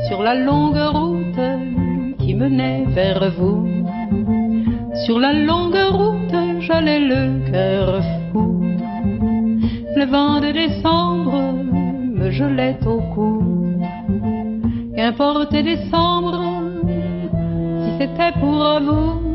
[0.08, 3.66] Sur la longue route qui menait vers vous,
[5.04, 8.62] sur la longue route, j'allais le cœur fou.
[9.96, 11.54] Le vent de décembre
[12.18, 13.46] me gelait au cou
[14.96, 16.40] Qu'importe décembre,
[17.82, 19.25] si c'était pour vous,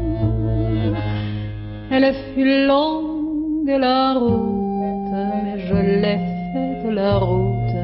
[1.92, 5.12] elle fut longue la route,
[5.44, 6.20] mais je l'ai
[6.54, 7.76] faite la route.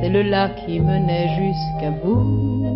[0.00, 2.66] C'est le lac qui menait jusqu'à vous.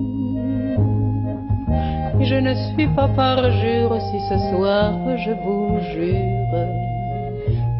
[2.20, 6.54] Et je ne suis pas parjure si ce soir je vous jure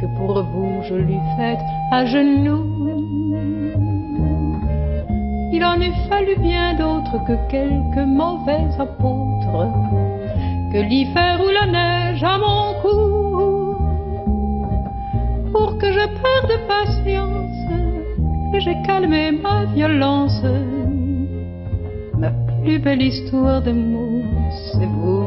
[0.00, 2.64] que pour vous je lui faite à genoux.
[5.52, 9.68] Il en eût fallu bien d'autres que quelques mauvais apôtres,
[10.72, 13.76] que l'hiver ou la neige à mon cou,
[15.52, 17.68] pour que je perde patience,
[18.52, 20.42] que j'ai calmé ma violence.
[22.18, 22.30] Ma
[22.62, 24.24] plus belle histoire d'amour,
[24.72, 25.26] c'est vous.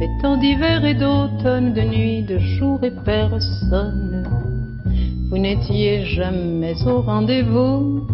[0.00, 4.22] Les temps d'hiver et d'automne, de nuit, de jour et personne
[5.32, 8.06] vous n'étiez jamais au rendez-vous.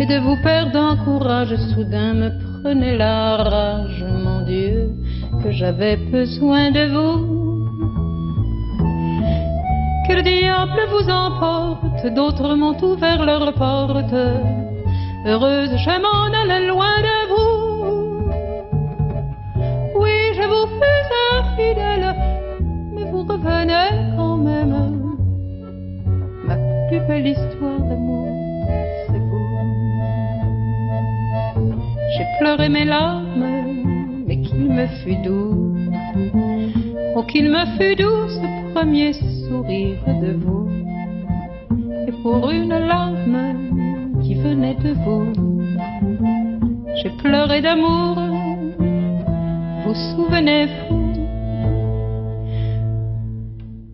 [0.00, 2.30] Et de vous perdre en courage, soudain me
[2.62, 4.04] prenait la rage,
[4.48, 4.90] Dieu,
[5.42, 7.16] que j'avais besoin de vous.
[10.06, 14.14] Que le diable vous emporte, d'autres m'ont ouvert leur porte.
[15.26, 17.52] Heureuse, je m'en allais loin de vous.
[20.00, 21.08] Oui, je vous fus
[21.38, 22.16] infidèle,
[22.94, 24.08] mais vous revenez
[26.88, 28.28] plus belle histoire d'amour,
[29.08, 29.48] c'est vous.
[32.16, 33.77] J'ai pleuré mes larmes,
[34.68, 35.76] me fut doux.
[37.16, 40.68] Oh, qu'il me fut doux ce premier sourire de vous.
[42.06, 45.32] Et pour une larme qui venait de vous,
[46.96, 48.16] j'ai pleuré d'amour.
[49.84, 50.98] Vous souvenez-vous?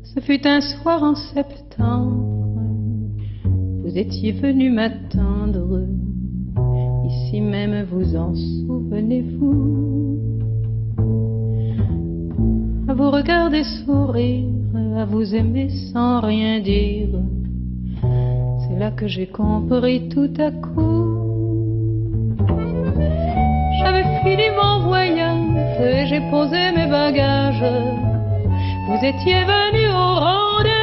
[0.03, 2.25] Ce fut un soir en septembre
[3.95, 5.87] vous étiez venu m'attendre,
[7.07, 10.34] ici même vous en souvenez-vous?
[12.97, 14.47] Vous regarder sourire,
[14.97, 17.09] à vous aimer sans rien dire,
[18.61, 22.39] c'est là que j'ai compris tout à coup.
[23.81, 27.65] J'avais fini mon voyage et j'ai posé mes bagages,
[28.87, 30.74] vous étiez venu au rendez-vous.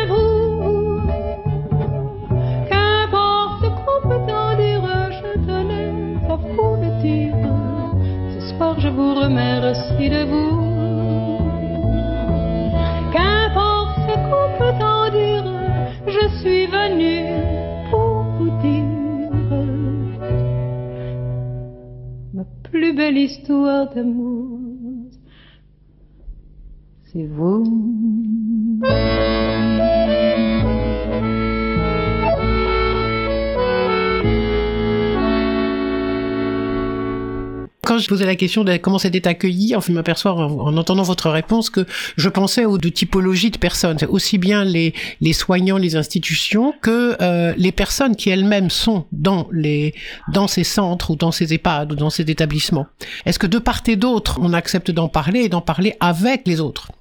[38.02, 41.70] Je posais la question de comment c'était accueilli, enfin, je m'aperçois en, entendant votre réponse
[41.70, 41.86] que
[42.18, 47.16] je pensais aux deux typologies de personnes, aussi bien les, les soignants, les institutions, que
[47.22, 49.94] euh, les personnes qui elles-mêmes sont dans les
[50.34, 52.88] dans ces centres ou dans ces EHPAD ou dans ces établissements.
[53.26, 56.60] Est-ce que de part et d'autre, on accepte d'en parler et d'en parler avec les
[56.62, 56.92] autres?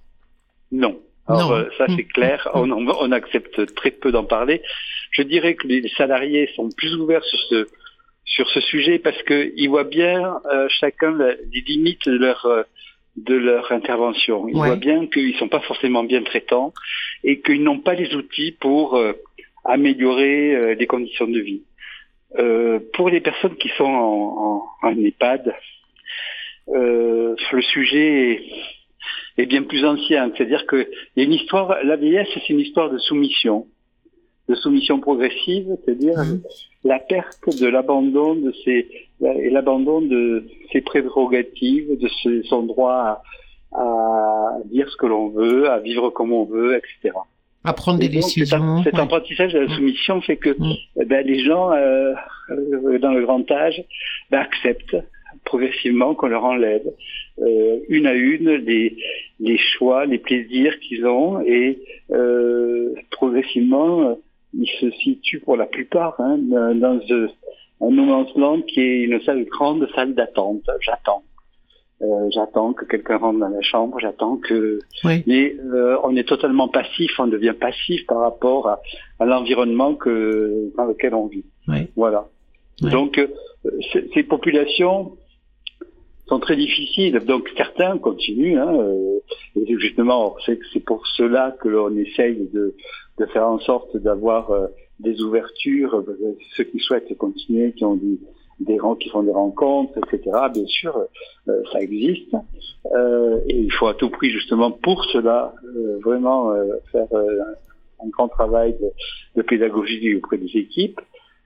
[0.73, 0.97] Non.
[1.29, 2.13] Alors, euh, ça c'est mmh.
[2.15, 4.63] clair, on, on accepte très peu d'en parler.
[5.13, 7.69] Je dirais que les salariés sont plus ouverts sur ce
[8.25, 12.63] sur ce sujet parce qu'ils voient bien euh, chacun les limites de leur euh,
[13.17, 14.49] de leur intervention.
[14.49, 16.73] Ils voient bien qu'ils sont pas forcément bien traitants
[17.25, 19.13] et qu'ils n'ont pas les outils pour euh,
[19.65, 21.63] améliorer les conditions de vie.
[22.95, 25.55] pour les personnes qui sont en, en, en EHPAD,
[26.69, 30.31] le sujet est, est, bien plus ancien.
[30.35, 33.67] C'est-à-dire qu'il y a une histoire, la vieillesse, c'est une histoire de soumission
[34.51, 36.43] de soumission progressive, c'est-à-dire mhm.
[36.85, 38.89] La perte de l'abandon de ses
[39.23, 43.23] et l'abandon de ses prérogatives, de son droit
[43.73, 47.17] à, dire ce que l'on veut, à vivre comme on veut, etc.
[47.63, 48.83] À prendre des décisions.
[48.83, 49.75] Cet, apprentissage de la mhm.
[49.75, 50.75] soumission fait que mhm.
[51.01, 52.15] eh ben, les gens euh,
[52.51, 53.83] euh, dans le grand âge
[54.31, 54.97] ben, acceptent
[55.45, 56.87] progressivement qu'on leur enlève
[57.41, 58.97] euh, une à une les,
[59.39, 61.79] les choix, les plaisirs qu'ils ont et
[63.11, 64.19] progressivement
[64.55, 67.01] il se situe pour la plupart hein, dans
[67.81, 70.69] un no man's land qui est une salle grande salle d'attente.
[70.81, 71.23] J'attends.
[72.03, 74.79] Euh, j'attends que quelqu'un rentre dans la chambre, j'attends que...
[75.05, 78.69] Mais euh, on est totalement passif, on devient passif par rapport
[79.19, 81.45] à, l'environnement que dans lequel on vit.
[81.97, 82.27] Voilà.
[82.81, 83.29] Donc, euh,
[84.15, 85.19] ces populations
[86.27, 87.19] sont très difficiles.
[87.19, 88.59] Donc, certains continuent.
[88.59, 88.73] Hein,
[89.57, 92.75] et justement, c'est pour cela que l'on essaye de,
[93.21, 94.67] de faire en sorte d'avoir euh,
[94.99, 96.05] des ouvertures,
[96.57, 98.19] ceux qui souhaitent continuer, qui ont des,
[98.61, 100.37] des qui font des rencontres, etc.
[100.53, 100.95] Bien sûr,
[101.73, 102.35] ça existe.
[103.49, 105.55] et il faut à tout prix, justement, pour cela,
[106.05, 106.53] vraiment
[106.93, 107.09] faire
[108.05, 108.91] un grand travail de,
[109.37, 111.01] de pédagogie auprès des équipes.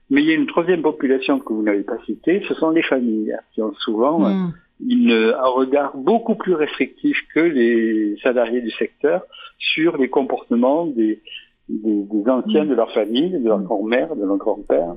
[0.09, 2.83] Mais il y a une troisième population que vous n'avez pas citée, ce sont les
[2.83, 4.53] familles, qui ont souvent mm.
[4.87, 9.23] une, un regard beaucoup plus restrictif que les salariés du secteur
[9.57, 11.21] sur les comportements des,
[11.69, 12.69] des, des anciens mm.
[12.69, 14.95] de leur famille, de leur grand-mère, de leur grand-père,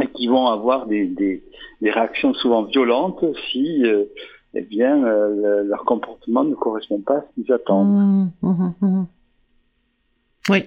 [0.00, 1.42] et qui vont avoir des, des,
[1.80, 4.04] des réactions souvent violentes si euh,
[4.54, 8.28] eh bien, euh, leur comportement ne correspond pas à ce qu'ils attendent.
[8.42, 9.04] Mmh,
[10.50, 10.64] oui.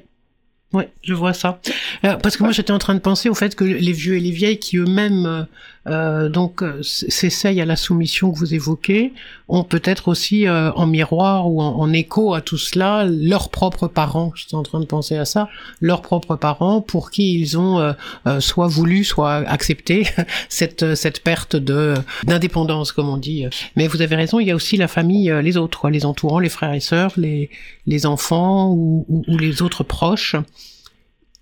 [0.73, 1.62] Oui, je vois ça.
[2.04, 4.19] Euh, parce que moi, j'étais en train de penser au fait que les vieux et
[4.19, 5.47] les vieilles qui eux-mêmes
[5.88, 9.13] euh, euh, donc s'essayent à la soumission que vous évoquez
[9.48, 14.32] ont peut-être aussi en miroir ou en, écho à tout cela leurs propres parents.
[14.36, 15.50] J'étais en train de penser à ça,
[15.82, 17.93] leurs propres parents pour qui ils ont
[18.39, 20.08] soit voulu, soit accepté
[20.50, 21.93] cette cette perte de
[22.24, 23.45] d'indépendance, comme on dit.
[23.76, 26.50] Mais vous avez raison, il y a aussi la famille, les autres, les entourants, les
[26.50, 27.52] frères et sœurs, les
[27.86, 30.36] les enfants ou, ou, ou les autres proches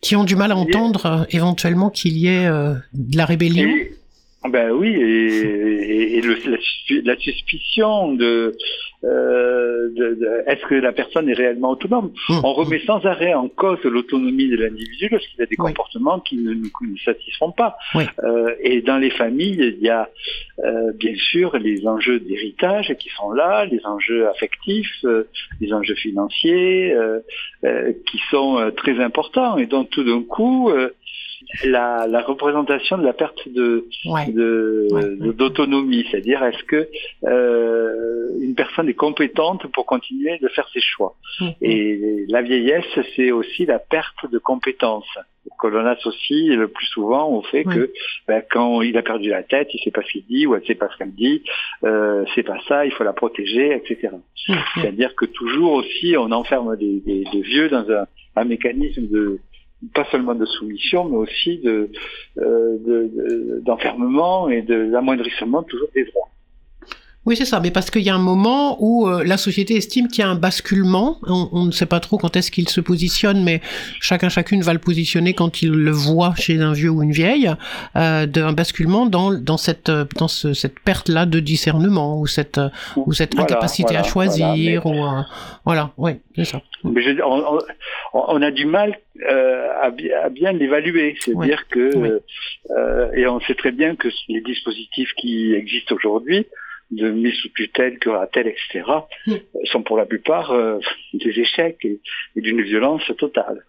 [0.04, 3.68] qui ont du mal à entendre euh, éventuellement qu'il y ait euh, de la rébellion.
[4.50, 6.36] Ben oui, et, et, le,
[7.06, 8.54] la, suspicion de
[9.04, 12.14] euh, est-ce que la personne est réellement autonome?
[12.30, 12.42] Hum.
[12.44, 16.54] On remet sans arrêt en cause l'autonomie de l'individu lorsqu'il a des comportements qui ne
[16.54, 16.70] nous,
[17.04, 17.78] satisfont pas.
[17.96, 20.10] Euh, et dans les familles, il y a
[20.64, 25.28] euh, bien sûr les enjeux d'héritage qui sont là, les enjeux affectifs, euh,
[25.60, 27.20] les enjeux financiers euh,
[28.10, 29.58] qui sont très importants.
[29.58, 30.72] Et donc tout d'un coup,
[31.66, 33.88] la, la, représentation de la perte de
[35.32, 36.88] d'autonomie, c'est-à-dire est-ce que
[37.26, 41.16] euh, une personne est compétente pour continuer de faire ses choix?
[41.40, 41.56] Mm-hmm.
[41.62, 45.18] Et la vieillesse, c'est aussi la perte de compétences
[45.60, 47.92] que l'on associe le plus souvent au fait que
[48.28, 50.66] ben, quand il a perdu la tête, il sait pas ce qu'il dit ou elle
[50.66, 51.44] sait pas ce qu'elle dit,
[51.84, 54.10] euh, c'est pas ça, il faut la protéger, etc.
[54.48, 54.56] Mm-hmm.
[54.76, 59.40] C'est-à-dire que toujours aussi on enferme des, des, des vieux dans un, un mécanisme de
[59.94, 61.90] pas seulement de soumission, mais aussi de,
[62.38, 64.94] euh, d'enfermement et de
[65.64, 66.30] toujours des droits.
[67.26, 70.10] Oui, c'est ça, mais parce qu'il y a un moment où euh, la société estime
[70.10, 71.20] qu'il y a un basculement.
[71.26, 73.62] On, ne sait pas trop quand est-ce qu'il se positionne, mais
[74.02, 77.50] chacun chacune va le positionner quand il le voit chez un vieux ou une vieille,
[77.96, 82.60] euh, d'un basculement dans dans cette dans cette perte là de discernement ou cette
[82.98, 84.94] ou cette incapacité à choisir ou
[85.66, 86.62] voilà, oui, c'est ça.
[86.84, 87.60] Mais on,
[88.14, 89.00] on, a du mal
[89.32, 89.92] euh, à,
[90.26, 92.20] à, bien l'évaluer, c'est-à-dire que
[92.72, 96.46] euh, et on sait très bien que les dispositifs qui existent aujourd'hui
[96.96, 98.84] de mise sous tutelle, curatelle, etc.,
[99.28, 99.36] hmm.
[99.66, 100.80] sont pour la plupart euh,
[101.14, 102.00] des échecs et,
[102.36, 103.64] d'une violence totale.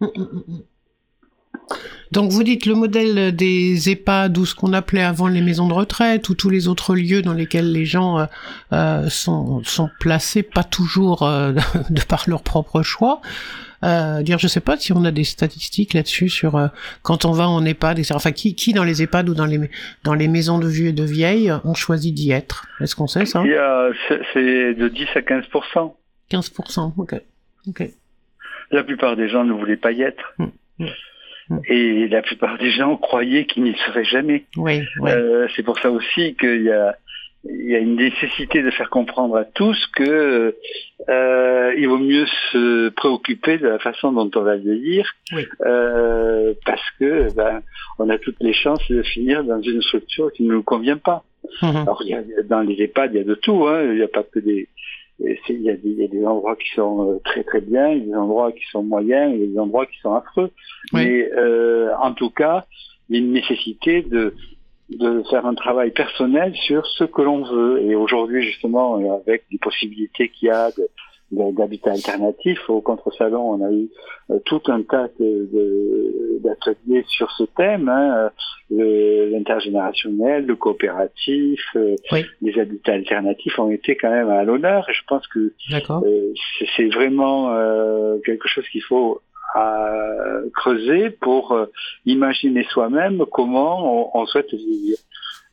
[0.00, 0.60] Hmm, hmm,
[2.10, 5.74] Donc vous dites le modèle des EHPAD ou ce qu'on appelait avant les maisons de
[5.74, 8.26] retraite ou tous les autres lieux dans lesquels les gens euh,
[8.72, 11.20] euh, sont, sont placés, pas toujours
[11.90, 13.20] de par leur propre choix,
[13.84, 16.68] euh, dire, je sais pas si on a des statistiques là-dessus sur euh,
[17.02, 18.14] quand on va en EHPAD, etc.
[18.16, 19.58] Enfin, qui, qui dans les EHPAD ou dans les
[20.04, 22.66] dans les maisons de vieux et de vieilles ont choisi d'y être?
[22.80, 23.42] Est-ce qu'on sait ça?
[24.32, 25.44] C'est de 10 à 15
[26.28, 26.52] 15
[26.96, 27.14] ok.
[27.68, 27.82] Ok.
[28.70, 30.32] La plupart des gens ne voulaient pas y être.
[30.38, 30.88] Hum, hum,
[31.50, 31.60] hum.
[31.66, 34.46] Et la plupart des gens croyaient qu'ils n'y seraient jamais.
[34.56, 36.96] Oui, euh, c'est pour ça aussi qu'il y a
[37.44, 40.56] il y a une nécessité de faire comprendre à tous que
[41.08, 45.12] euh, il vaut mieux se préoccuper de la façon dont on va vieillir,
[45.66, 47.62] euh, parce que ben,
[47.98, 51.24] on a toutes les chances de finir dans une structure qui ne nous convient pas.
[51.62, 51.76] Mhm.
[51.76, 53.66] Alors il y a, dans les EHPAD, il y a de tout.
[53.66, 53.82] Hein.
[53.84, 54.68] Il n'y a pas que des
[55.18, 57.90] il y, a des, il y, a des, endroits qui sont euh, très très bien,
[57.90, 60.14] il y a des endroits qui sont moyens, il y a des endroits qui sont
[60.14, 60.50] affreux.
[60.92, 62.64] Mais euh, en tout cas,
[63.08, 64.34] il y a une nécessité de
[64.90, 67.82] de faire un travail personnel sur ce que l'on veut.
[67.82, 70.70] Et aujourd'hui, justement, avec les possibilités qu'il y a
[71.32, 73.88] d'habitat alternatif, au contre-salon, on a eu
[74.30, 78.30] euh, tout un tas d'ateliers sur ce thème, hein,
[78.70, 81.96] l'intergénérationnel, le coopératif, euh,
[82.42, 84.88] les habitats alternatifs ont été quand même à l'honneur.
[84.88, 86.34] Et je pense que euh,
[86.76, 87.50] c'est vraiment
[88.24, 89.20] quelque chose qu'il faut
[89.54, 91.66] à creuser pour euh,
[92.06, 94.98] imaginer soi-même comment on, souhaite vivre.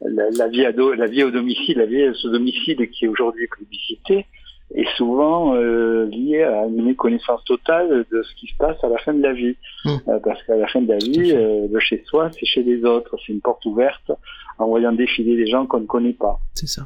[0.01, 3.47] La, vie à la vie au domicile, la vie à ce domicile qui est aujourd'hui
[3.47, 4.25] publicité,
[4.73, 8.97] est souvent euh, liée à une méconnaissance totale de ce qui se passe à la
[8.99, 9.57] fin de la vie.
[9.83, 9.89] Mmh.
[10.07, 13.17] Euh, parce qu'à la fin de la vie, de chez soi, c'est chez les autres.
[13.25, 14.11] C'est une porte ouverte
[14.57, 16.39] en voyant défiler des gens qu'on ne connaît pas.
[16.53, 16.83] C'est ça.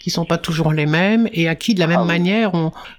[0.00, 2.52] Qui sont pas toujours les mêmes et à qui de la même Ah manière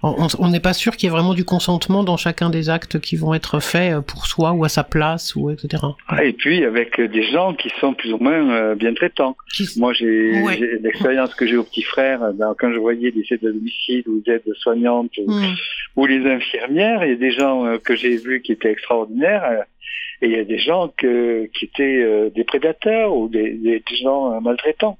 [0.03, 3.15] on n'est pas sûr qu'il y ait vraiment du consentement dans chacun des actes qui
[3.15, 5.83] vont être faits euh, pour soi ou à sa place ou etc.
[6.07, 9.35] Ah, Et puis avec euh, des gens qui sont plus ou moins euh, bien traitants.
[9.53, 10.59] Qui- Moi, j'ai Ouais.
[10.81, 14.21] l'expérience que j'ai au petit frère, ben, quand je voyais des aides à domicile ou
[14.25, 15.55] des aides soignantes ou, Mm.
[15.95, 19.43] ou les infirmières, il y a des gens euh, que j'ai vus qui étaient extraordinaires.
[19.45, 19.61] euh,
[20.21, 24.97] et il y a des gens que, qui étaient des prédateurs ou des, gens maltraitants.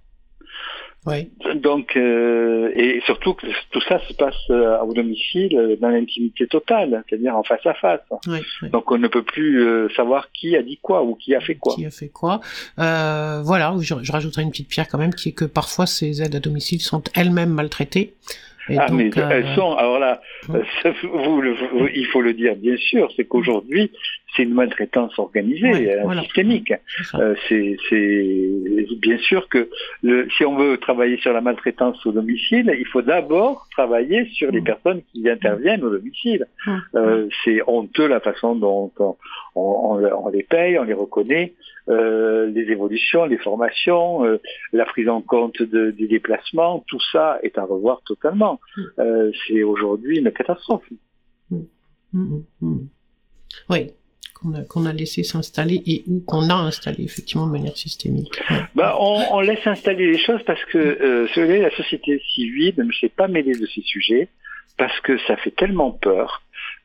[1.06, 1.30] Ouais.
[1.56, 7.04] Donc, euh, et surtout que tout ça se passe au domicile euh, dans l'intimité totale,
[7.10, 8.00] c'est-à-dire en face à face.
[8.28, 8.70] Ouais.
[8.70, 11.56] Donc on ne peut plus euh, savoir qui a dit quoi ou qui a fait
[11.56, 11.76] quoi.
[11.76, 12.40] Qui a fait quoi
[12.80, 16.22] euh, Voilà, je, je rajouterai une petite pierre quand même, qui est que parfois ces
[16.22, 18.14] aides à domicile sont elles-mêmes maltraitées.
[18.70, 19.74] Et ah, donc, mais euh, elles sont.
[19.74, 20.58] Alors là, vous,
[21.42, 23.92] vous- il faut le dire bien sûr, c'est qu'aujourd'hui,
[24.36, 26.22] c'est une maltraitance organisée, Ouais, euh, voilà.
[26.24, 26.74] systémique.
[27.16, 27.78] Euh, c'est,
[29.00, 29.70] bien sûr que
[30.02, 34.52] le, si on veut travailler sur la maltraitance au domicile, il faut d'abord travailler sur
[34.52, 34.64] les Mm.
[34.64, 36.46] personnes qui interviennent au domicile.
[36.66, 36.78] Mm.
[36.96, 39.16] Euh, c'est honteux la façon dont on,
[39.56, 41.54] on- on les paye, on les reconnaît,
[41.90, 44.24] euh, les évolutions, les formations,
[44.72, 48.60] la prise en compte de, des déplacements, tout ça est à revoir totalement.
[48.78, 49.32] Mm.
[49.48, 50.88] C'est aujourd'hui une catastrophe.
[52.14, 52.38] Mm.
[53.70, 53.92] Oui,
[54.70, 58.34] qu'on a, laissé s'installer et ou qu'on a installé effectivement de manière systémique.
[58.50, 58.58] Ouais.
[58.76, 62.22] Bah, on, on laisse installer les choses parce que euh, si vous voulez, la société
[62.34, 64.28] civile ne s'est pas mêlée de ces sujets
[64.78, 66.42] parce que ça fait tellement peur.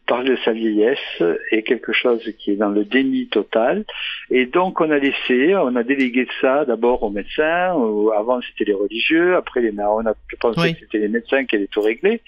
[0.07, 3.85] Parler de sa vieillesse est quelque chose qui est dans le déni total.
[4.31, 7.77] Et donc on a laissé, on a délégué ça d'abord aux médecins.
[8.17, 10.75] avant c'était les religieux, après les on a pensé Oui.
[10.75, 12.23] que c'était les médecins qui allaient tout régler.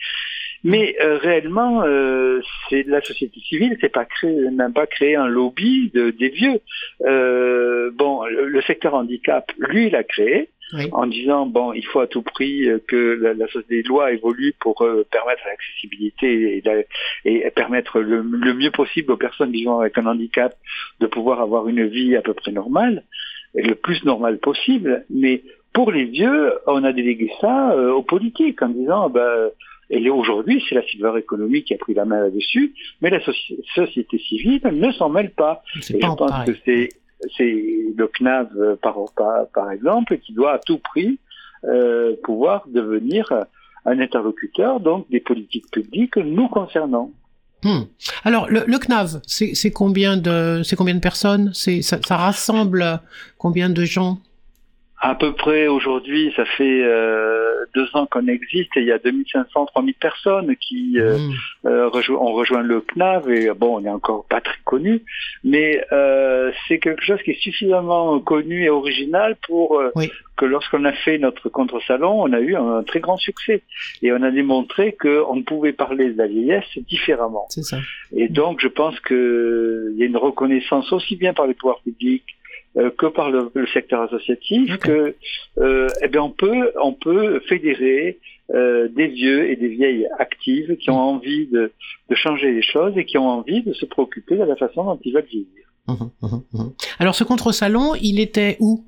[0.62, 5.26] Mais euh, réellement, euh, c'est la société civile, c'est pas créé, n'a pas créé un
[5.26, 6.60] lobby de, des vieux.
[7.06, 10.88] Euh, bon, le, le secteur handicap, lui, il a créé Oui.
[10.92, 14.54] en disant bon, il faut à tout prix euh, que la, la, les lois évoluent
[14.60, 16.82] pour euh, permettre l'accessibilité et, la-
[17.24, 20.54] et permettre le, le mieux possible aux personnes vivant avec un handicap
[21.00, 23.02] de pouvoir avoir une vie à peu près normale,
[23.56, 25.04] et le plus normale possible.
[25.10, 25.42] Mais
[25.72, 29.50] pour les vieux, on a délégué ça euh, aux politiques en disant ben
[29.90, 33.58] et aujourd'hui, c'est la silver economy qui a pris la main là-dessus, mais la soci-
[33.74, 35.62] société civile ne s'en mêle pas.
[35.80, 36.54] C'est Et pas je pense pareil.
[36.54, 36.58] que
[37.36, 37.52] c'est
[37.96, 41.18] le CNAV euh, par, par, par exemple qui doit à tout prix
[41.64, 43.30] euh, pouvoir devenir
[43.84, 47.10] un interlocuteur donc des politiques publiques nous concernant.
[47.62, 47.82] Hmm.
[48.24, 51.52] Alors le, le CNAV, c'est combien de c'est combien de personnes?
[51.52, 53.00] Ça rassemble
[53.36, 54.18] combien de gens?
[55.02, 58.98] À peu près aujourd'hui, ça fait euh, deux ans qu'on existe et il y a
[58.98, 61.32] 2500, 3000 personnes qui euh, Hmm.
[61.66, 65.02] euh, rejo- ont rejoint le CNAV et bon, on n'est encore pas très connu,
[65.42, 70.10] mais euh, c'est quelque chose qui est suffisamment connu et original pour euh, Oui.
[70.36, 73.62] que lorsqu'on a fait notre contre-salon, on a eu un, très grand succès
[74.02, 77.46] et on a démontré qu'on pouvait parler de la vieillesse différemment.
[77.48, 77.78] Ça.
[78.14, 82.24] Et donc, je pense qu'il y a une reconnaissance aussi bien par les pouvoirs publics
[82.76, 85.14] euh, que par le, le secteur associatif, que
[85.58, 88.18] euh, eh bien on peut on peut fédérer
[88.54, 91.72] euh, des vieux et des vieilles actives qui ont envie de,
[92.08, 94.98] de changer les choses et qui ont envie de se préoccuper de la façon dont
[95.04, 95.66] ils veulent vieillir.
[95.88, 96.72] Mhm, mhm, mhm.
[96.98, 98.84] Alors ce contre-salon, il était où?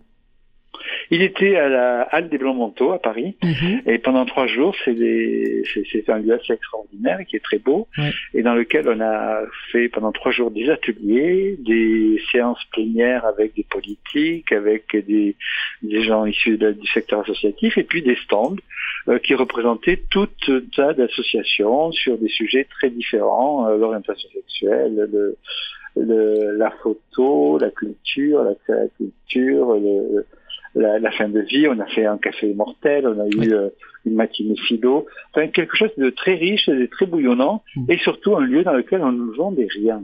[1.10, 3.82] Il était à la Halle des Blancs-Manteaux à Paris Mhm.
[3.86, 7.58] et pendant trois jours, c'est des- c'est c'est un lieu assez extraordinaire qui est très
[7.58, 7.86] beau
[8.34, 13.54] et dans lequel on a fait pendant trois jours des ateliers, des séances plénières avec
[13.54, 15.36] des politiques, avec des,
[15.82, 18.56] des gens issus de- du secteur associatif et puis des stands
[19.08, 25.08] euh, qui représentaient tout un tas d'associations sur des sujets très différents, euh, l'orientation sexuelle,
[25.12, 25.36] le,
[25.96, 30.24] le- la photo, la culture, à la culture, le-
[30.74, 31.66] la, la fin de vie.
[31.68, 33.68] On a fait un café mortel, on a eu euh,
[34.04, 35.06] une matinée philo.
[35.32, 37.90] Enfin, quelque chose de très riche, de très bouillonnant, Mm.
[37.90, 40.02] et surtout un lieu dans lequel on ne vendait rien.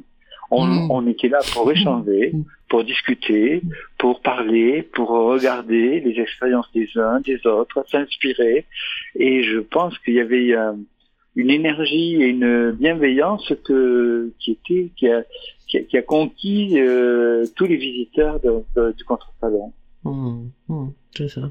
[0.50, 0.90] On, Mm.
[0.90, 2.42] on était là pour échanger, Mm.
[2.70, 3.62] pour discuter,
[3.98, 8.64] pour parler, pour regarder les expériences des uns, des autres, s'inspirer.
[9.16, 10.72] Et je pense qu'il y avait euh,
[11.36, 15.22] une énergie et une bienveillance que, qui était, qui a,
[15.68, 19.72] qui a, qui a conquis euh, tous les visiteurs de- de- du contre-salon.
[20.04, 21.50] Mhm, mhm, C'est ça.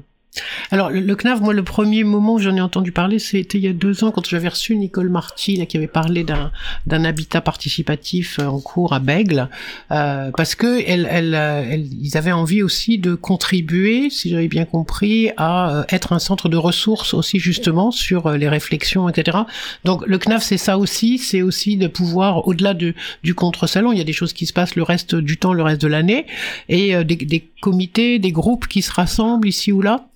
[0.70, 3.68] Alors le, CNAV, moi le premier moment où j'en ai entendu parler, c'était il y
[3.68, 8.38] a deux ans quand j'avais reçu Nicole Marty là, qui avait parlé d'un habitat participatif
[8.38, 9.48] euh, en cours à Bègle,
[9.90, 14.48] euh, parce que elle, elle, euh, elle- ils avaient envie aussi de contribuer, si j'avais
[14.48, 19.38] bien compris, à euh, être un centre de ressources aussi justement sur les réflexions, etc.
[19.84, 22.94] Donc le CNAV c'est ça aussi, c'est aussi de pouvoir au-delà du,
[23.24, 25.62] du contre-salon, il y a des choses qui se passent le reste du temps, le
[25.62, 26.26] reste de l'année,
[26.68, 30.08] et des, des comités, des groupes qui se rassemblent ici ou là.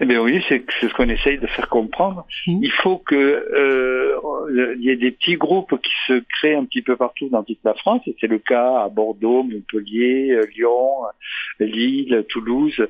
[0.00, 2.26] Eh bien oui, c'est ce qu'on essaye de faire comprendre.
[2.46, 2.60] Mhm.
[2.62, 4.18] Il faut que euh,
[4.76, 7.60] il y ait des petits groupes qui se créent un petit peu partout dans toute
[7.64, 11.04] la France, et c'est le cas à Bordeaux, Montpellier, euh, Lyon,
[11.60, 12.86] Lille, Toulouse,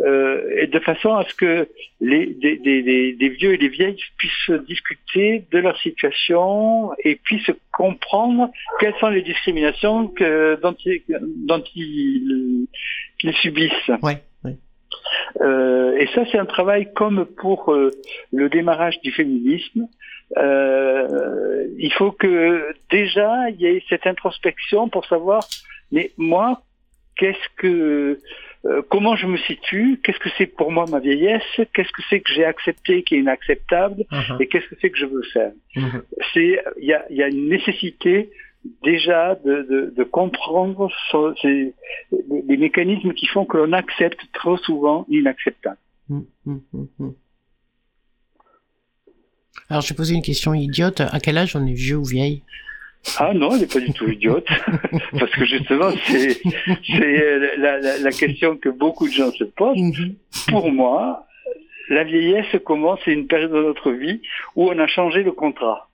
[0.00, 1.68] euh, et de façon à ce que
[2.00, 7.16] les des, des, des, des vieux et des vieilles puissent discuter de leur situation et
[7.16, 10.76] puissent comprendre quelles sont les discriminations que, dont,
[11.08, 12.66] dont ils,
[13.32, 13.88] qu'ils subissent.
[14.02, 14.56] Ouais, ouais.
[15.40, 17.90] Euh, et ça, c'est un travail comme pour euh,
[18.32, 19.88] le démarrage du féminisme.
[20.36, 25.42] Euh, il faut que déjà il y ait cette introspection pour savoir,
[25.92, 26.62] mais moi,
[27.16, 28.18] qu'est-ce que,
[28.90, 32.32] comment je me situe, qu'est-ce que c'est pour moi ma vieillesse, qu'est-ce que c'est que
[32.32, 34.38] j'ai accepté qui est inacceptable, Mhm.
[34.40, 35.52] et qu'est-ce que c'est que je veux faire?
[35.76, 36.02] Mhm.
[36.34, 38.30] C'est, il y a, y a une nécessité
[38.82, 40.90] déjà de, de, de comprendre
[41.42, 41.74] ces-
[42.48, 45.78] les mécanismes qui font que l'on accepte trop souvent l'inacceptable.
[46.08, 46.60] Mhm, mhm,
[46.98, 47.14] mhm.
[49.68, 51.00] Alors, je vais poser une question idiote.
[51.00, 52.42] À quel âge on est vieux ou vieille?
[53.18, 54.46] Ah non, elle n'est pas du tout idiote,
[55.18, 56.40] parce que justement, c'est
[57.00, 59.78] euh, la, la, la question que beaucoup de gens se posent.
[59.78, 60.16] Mhm.
[60.48, 61.24] Pour moi,
[61.88, 64.20] la vieillesse commence, c'est une période de notre vie
[64.56, 65.88] où on a changé le contrat.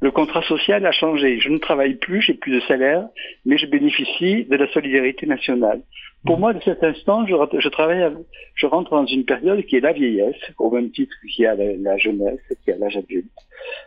[0.00, 1.40] Le contrat social a changé.
[1.40, 3.08] Je ne travaille plus, j'ai plus de salaire,
[3.44, 5.80] mais je bénéficie de la solidarité nationale.
[6.24, 8.12] Pour moi, de cet instant, je, travaille,
[8.54, 11.54] je rentre dans une période qui est la vieillesse, au même titre qu'il y a
[11.54, 13.30] la, la jeunesse, qu'il y a l'âge adulte.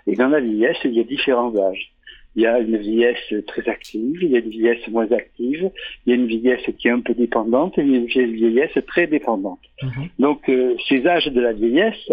[0.08, 1.92] Et dans la vieillesse, il y a différents âges.
[2.36, 5.72] Il y a une vieillesse très active, il y a une vieillesse moins active,
[6.06, 8.36] il y a une vieillesse qui est un peu dépendante et il y a une
[8.36, 9.60] vieillesse très dépendante.
[9.82, 10.10] Mhm.
[10.20, 12.12] Donc euh, ces âges de la vieillesse,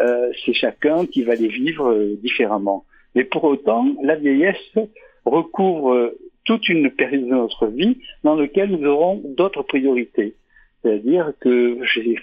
[0.00, 2.84] euh, c'est chacun qui va les vivre euh, différemment.
[3.14, 4.74] Mais pour autant, la vieillesse
[5.24, 6.12] recouvre
[6.44, 10.34] toute une période de notre vie dans laquelle nous aurons d'autres priorités.
[10.82, 12.16] C'est-à-dire que j'ai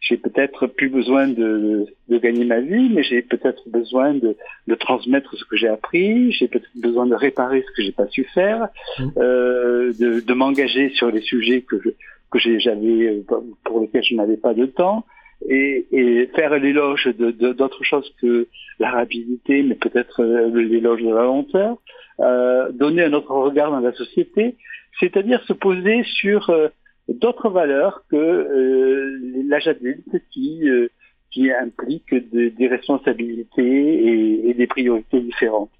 [0.00, 4.36] j'ai peut-être plus besoin de, de gagner ma vie, mais j'ai peut-être besoin de,
[4.66, 8.08] de transmettre ce que j'ai appris, j'ai peut-être besoin de réparer ce que j'ai pas
[8.08, 8.66] su faire,
[8.98, 9.12] Mhm.
[9.18, 11.90] euh, de, de m'engager sur les sujets que je,
[12.32, 13.22] que j'ai- j'avais
[13.64, 15.04] pour lesquels je n'avais pas de temps
[15.48, 21.08] et, et faire l'éloge de d'autres choses que la rapidité, mais peut-être euh, l'éloge de
[21.08, 21.76] la lenteur,
[22.20, 24.56] euh, donner un autre regard dans la société,
[25.00, 26.68] c'est-à-dire se poser sur euh,
[27.08, 29.18] d'autres valeurs que euh,
[29.48, 30.88] l'âge adulte qui euh,
[31.30, 35.70] qui implique de- des responsabilités et, et des priorités différentes.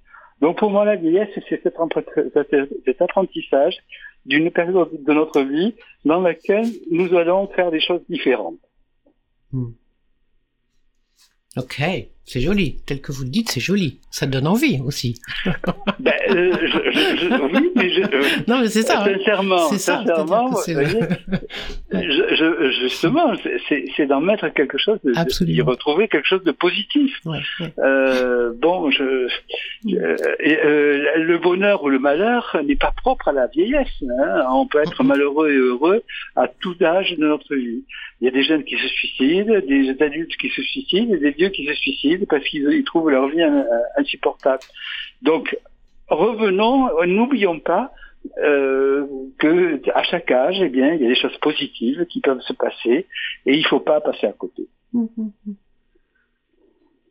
[0.40, 3.76] Donc pour moi, la vieillesse, c'est cet apprentissage
[4.26, 8.58] d'une période de notre vie dans laquelle nous allons faire des choses différentes.
[11.56, 12.76] Ok, c'est joli.
[12.86, 13.98] Tel que vous le dites, c'est joli.
[14.10, 15.20] Ça donne envie aussi.
[15.98, 19.02] Ben, euh, je, je- je- oui, mais je, euh, Non, mais c'est ça.
[19.02, 19.04] hein.
[19.16, 19.98] sincèrement, C'est ça.
[20.04, 20.86] sincèrement, voyez,
[21.92, 25.54] je, je- justement, c'est- c'est c'est d'en mettre quelque chose, de, Absolument.
[25.54, 27.12] d'y retrouver quelque chose de positif.
[27.22, 27.72] c'est- ouais, ouais.
[27.78, 29.28] Euh, bon, je,
[29.94, 33.88] euh, le bonheur ou le malheur n'est pas propre à la vieillesse.
[34.02, 34.44] hein.
[34.50, 36.02] On peut être malheureux et heureux
[36.36, 37.84] à tout âge de notre vie.
[38.20, 41.30] Il y a des jeunes qui se suicident, des adultes qui se suicident, et des
[41.32, 43.62] vieux qui se suicident parce qu'ils ils trouvent leur vie euh,
[43.96, 44.62] insupportable.
[45.22, 45.56] Donc,
[46.08, 47.92] revenons, euh, n'oublions pas
[48.38, 49.06] euh,
[49.38, 52.52] que à chaque âge, eh bien, il y a des choses positives qui peuvent se
[52.52, 53.06] passer
[53.46, 54.68] et il faut pas passer à côté.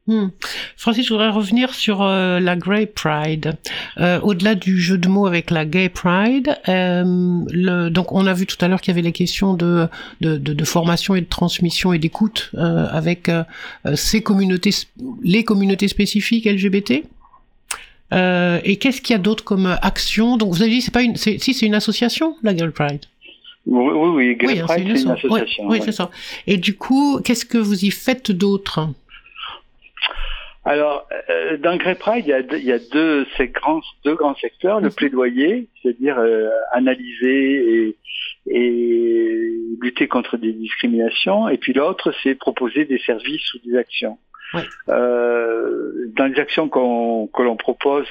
[0.08, 0.28] Hmm.
[0.78, 3.54] Francis, je voudrais revenir sur euh, la Grey Pride.
[3.98, 7.04] Euh, Au-delà du jeu de mots avec la Gay Pride, euh,
[7.52, 9.88] le, donc on a vu tout à l'heure qu'il y avait les questions de,
[10.20, 13.30] de, de, de formation et de transmission et d'écoute euh, avec
[13.94, 14.72] ces communautés,
[15.24, 17.04] les communautés spécifiques LGBT.
[18.14, 20.36] Euh, et qu'est-ce qu'il y a d'autre comme action?
[20.36, 23.02] Donc vous avez dit c'est pas une, c'est- si c'est une association, la Girl Pride.
[23.68, 24.36] Oui, oui, oui.
[24.36, 25.64] Gay oui, hein, Pride, c'est une association.
[25.68, 25.82] oui, ouais.
[25.86, 26.10] c'est ça.
[26.48, 28.90] Et du coup, qu'est-ce que vous y faites d'autre?
[30.64, 34.14] Alors, euh, dans Pride, il y a, deux- il y a deux, ces grands, deux
[34.16, 34.80] grands secteurs.
[34.80, 34.94] Le Mhm.
[34.94, 37.98] plaidoyer, c'est-à-dire euh, analyser et,
[38.48, 39.52] et
[39.82, 41.50] lutter contre des discriminations.
[41.50, 44.18] Et puis l'autre, c'est proposer des services ou des actions.
[44.90, 48.08] Euh, dans les actions qu'on que l'on propose,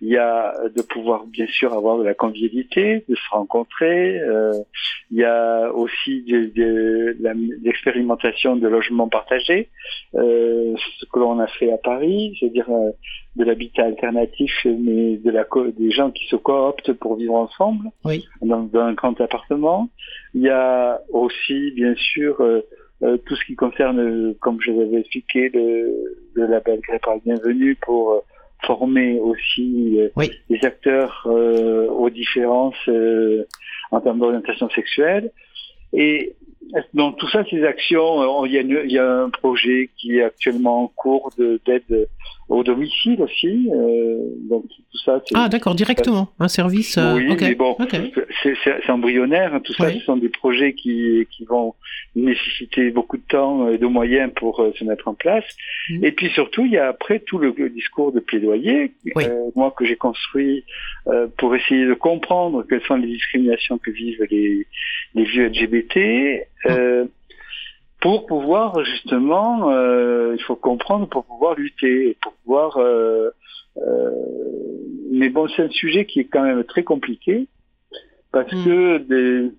[0.00, 4.18] il y a de pouvoir bien sûr avoir de la convivialité, de se rencontrer.
[4.20, 4.52] euh,
[5.10, 9.68] il y a aussi de, de- la- l'expérimentation de logements partagés,
[10.14, 12.90] euh, ce que l'on a fait à Paris, c'est-à-dire euh,
[13.36, 17.86] de l'habitat alternatif, mais de la co- des gens qui se cooptent pour vivre ensemble
[18.04, 18.24] Oui.
[18.42, 19.88] dans, dans un grand appartement.
[20.34, 22.40] Il y a aussi, bien sûr,
[23.02, 26.98] euh, tout ce qui concerne, euh, comme je vous avais expliqué, le, le label Gré
[26.98, 28.20] par Bienvenue pour euh,
[28.66, 30.30] former aussi euh, Oui.
[30.48, 33.46] les acteurs euh, aux différences euh,
[33.90, 35.30] en termes d'orientation sexuelle.
[35.92, 36.34] Et
[36.94, 40.22] donc tout ça, ces actions, il y, a il y, a un projet qui est
[40.22, 42.08] actuellement en cours d'aide
[42.50, 43.70] au domicile aussi.
[43.72, 45.22] Euh, donc tout ça.
[45.34, 46.98] Ah d'accord, directement, un service.
[46.98, 47.76] Euh, oui, mais bon,
[48.42, 49.54] c'est embryonnaire.
[49.54, 51.74] Hein, tout ça, ce sont des projets qui, qui vont
[52.16, 55.44] nécessiter beaucoup de temps et de moyens pour euh, se mettre en place.
[55.88, 56.04] Mm.
[56.04, 59.86] Et puis surtout, il y a après tout le, discours de plaidoyer, euh, moi que
[59.86, 60.64] j'ai construit
[61.06, 64.66] euh, pour essayer de comprendre quelles sont les discriminations que vivent les,
[65.14, 66.46] les vieux LGBT.
[66.68, 67.08] Mm
[68.00, 72.76] pour pouvoir justement, euh, il faut comprendre pour pouvoir lutter, pour pouvoir.
[72.78, 73.30] Euh,
[73.76, 74.10] euh,
[75.12, 77.46] mais bon, c'est un sujet qui est quand même très compliqué
[78.32, 78.64] parce mm.
[78.64, 79.52] que des,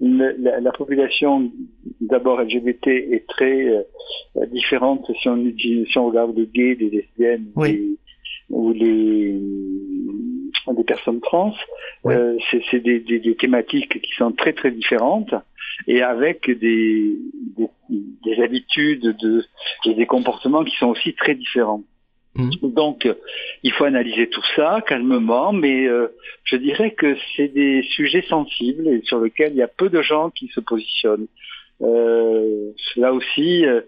[0.00, 1.50] la, la, population
[2.00, 7.46] d'abord LGBT est très euh, différente si on, si on regarde les gays, les lesbiennes
[8.50, 9.40] ou les
[10.72, 11.54] des personnes trans.
[12.06, 12.36] Euh,
[12.70, 15.34] c'est des, des, des, thématiques qui sont très très différentes
[15.86, 17.16] et avec des,
[17.88, 19.44] des, habitudes de,
[19.84, 21.82] et des comportements qui sont aussi très différents.
[22.34, 22.50] Mmh.
[22.62, 23.08] Donc,
[23.62, 26.08] il faut analyser tout ça calmement, mais euh,
[26.44, 30.02] je dirais que c'est des sujets sensibles et sur lesquels il y a peu de
[30.02, 31.28] gens qui se positionnent.
[31.82, 33.80] Euh, là aussi, euh,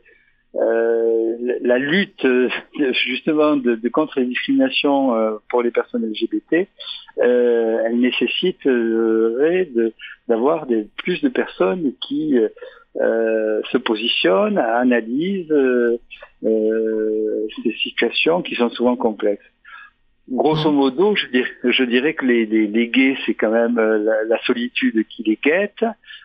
[0.55, 2.27] euh, la lutte
[3.07, 6.69] justement de, de, contre les discriminations euh, pour les personnes LGBT,
[7.19, 8.67] euh, elle nécessite
[10.27, 12.37] d'avoir plus de personnes qui
[12.97, 15.55] se positionnent, analysent
[16.43, 19.45] ces situations qui sont souvent complexes.
[20.31, 20.75] Grosso mmh.
[20.75, 24.39] modo, je dirais, je dirais que les, les, les gays, c'est quand même la, la,
[24.43, 25.85] solitude qui les guette.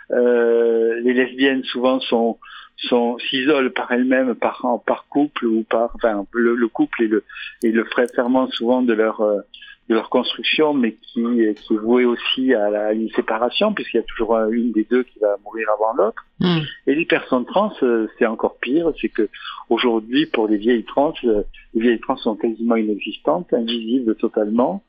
[0.09, 2.37] les lesbiennes, souvent, sont
[2.77, 7.23] s'isolent par elles-mêmes, par par couple ou par enfin le, couple et le
[7.63, 9.41] et le ferment souvent de leur euh,
[9.89, 13.99] de leur construction, mais qui qui est voué aussi à, la, une séparation puisqu'il y
[13.99, 16.25] a toujours une des deux qui va mourir avant l'autre.
[16.39, 16.61] Hmm.
[16.87, 19.29] Et les personnes trans, euh, c'est encore pire, c'est que
[19.69, 21.43] aujourd'hui pour les vieilles trans, euh,
[21.73, 24.83] les vieilles trans sont quasiment inexistantes, invisibles totalement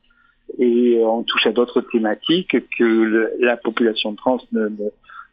[0.59, 4.89] et on touche à d'autres thématiques que la population trans ne, ne,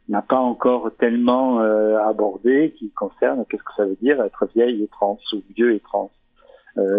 [0.09, 4.83] n'a pas encore tellement euh, abordé qui concerne qu'est-ce que ça veut dire être vieille
[4.83, 6.11] et trans ou vieux et trans.
[6.79, 6.99] Euh,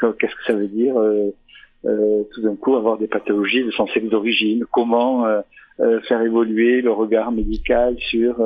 [0.00, 1.30] Qu'est-ce que ça veut dire euh,
[1.84, 4.64] euh, tout d'un coup avoir des pathologies de son sexe d'origine?
[4.70, 5.40] Comment euh,
[5.80, 8.36] euh, faire évoluer le regard médical sur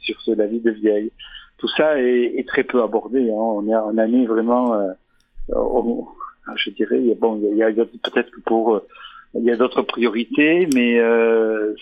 [0.00, 1.12] sur la vie de vieille?
[1.58, 3.30] Tout ça est, est très peu abordé.
[3.30, 3.34] Hein.
[3.36, 4.80] On est en année vraiment,
[5.48, 8.80] je dirais, bon, il y a, peut-être que pour
[9.34, 11.74] il y a d'autres priorités, mais euh,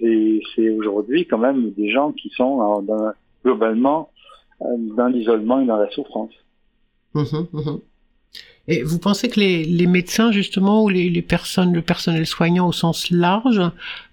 [0.00, 3.12] c'est aujourd'hui quand même des gens qui sont dans,
[3.44, 4.10] globalement
[4.62, 6.32] euh, dans l'isolement et dans la souffrance.
[7.14, 7.22] Mmh
[7.52, 7.78] mmh
[8.68, 12.68] et vous pensez que les, les médecins justement ou les, les, personnes, le personnel soignant
[12.68, 13.60] au sens large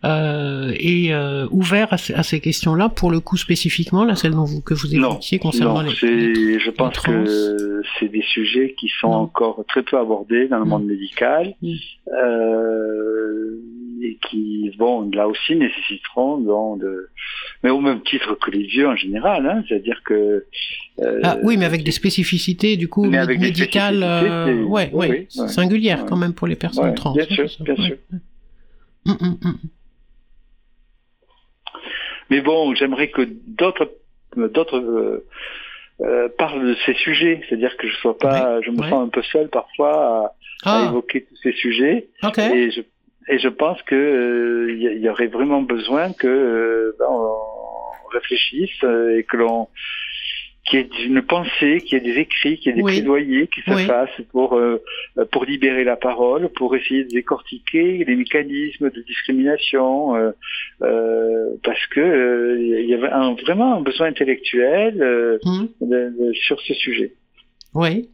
[0.04, 4.46] euh, est euh, ouvert à, à ces questions-là pour le coup spécifiquement, là celle dont
[4.46, 9.10] vous, que vous évoquiez concernant non, les, Je pense que c'est des sujets qui sont
[9.10, 10.70] encore très peu abordés dans le mmh.
[10.70, 11.54] monde médical.
[12.08, 13.60] Euh,
[14.04, 17.10] et qui, bon, là aussi nécessiteront donc, de,
[17.64, 20.46] mais au même titre que les vieux en général, hein, c'est-à-dire que.
[21.00, 26.18] Euh, ah, oui, mais avec des spécificités du coup médicales, euh, ouais, ouais, singulières quand
[26.18, 27.14] même pour les personnes trans.
[27.14, 27.98] Bien sûr, bien sûr.
[29.06, 29.58] Hum, hum, hum.
[32.30, 33.92] Mais bon, j'aimerais que d'autres,
[34.36, 34.78] d'autres.
[34.78, 35.26] Euh,
[36.00, 39.24] euh, parlent de ces sujets, c'est-à-dire que je sois pas, je me sens un peu
[39.24, 40.86] seul parfois à, à ah.
[40.90, 42.10] évoquer tous ces sujets.
[42.22, 42.56] Okay.
[42.56, 42.82] Et je
[43.28, 48.84] et je pense que il euh, y, aurait vraiment besoin que euh, ben, on réfléchisse
[48.84, 49.68] euh, et que l'on
[50.66, 53.48] qu'il y ait une pensée, qu'il y ait des écrits, qu'il y ait des plaidoyers
[53.48, 54.60] qui se fassent pour
[55.32, 60.34] pour libérer la parole, pour essayer de décortiquer les mécanismes de discrimination,
[60.82, 66.34] parce que il y avait un, vraiment un besoin intellectuel mmh.
[66.34, 67.14] sur ce sujet.
[67.74, 68.10] Oui.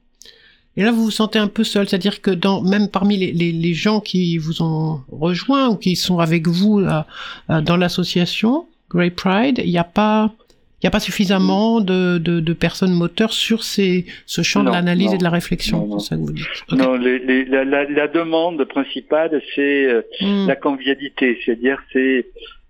[0.75, 3.51] Et là, vous vous sentez un peu seul, c'est-à-dire que dans, même parmi les, les,
[3.51, 9.11] les, gens qui vous ont rejoint ou qui sont avec vous euh, dans l'association Grey
[9.11, 10.33] Pride, il n'y a pas,
[10.81, 14.71] il y a pas suffisamment de, de, de, personnes moteurs sur ces, ce champ de
[14.71, 15.99] l'analyse et de la réflexion.
[15.99, 16.47] C'est ça que vous dites.
[16.71, 20.47] Non, les, les, la, la, la, demande principale, c'est euh, hmm.
[20.47, 22.25] la convivialité, c'est-à-dire c'est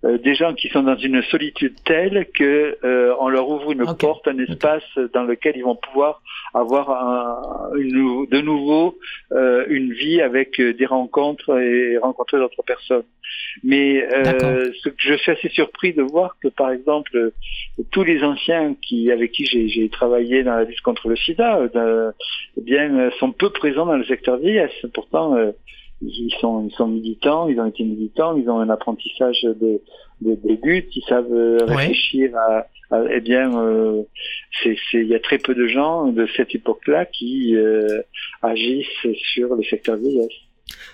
[0.06, 3.86] euh, des gens qui sont dans une solitude telle que euh, on leur ouvre une
[3.98, 4.84] porte, un espace
[5.14, 6.22] dans lequel ils vont pouvoir
[6.54, 8.98] avoir un, une, de nouveau
[9.32, 13.06] euh, une vie avec des rencontres et rencontrer d'autres personnes.
[13.64, 17.32] Mais ce que je suis assez surpris de voir que par exemple
[17.92, 21.62] tous les anciens qui avec qui j'ai travaillé dans la lutte contre le SIDA,
[22.58, 24.74] eh bien sont peu présents dans le secteur vieillesse.
[24.94, 25.36] Pourtant
[26.06, 29.82] ils sont, ils sont militants, ils ont été militants, ils ont un apprentissage des,
[30.22, 31.76] des, des buts, ils savent euh, Ouais.
[31.76, 34.04] réfléchir à, à- eh bien, euh,
[34.62, 38.02] c'est, il y a très peu de gens de cette époque-là qui euh,
[38.42, 40.28] agissent sur le secteur vieillesse.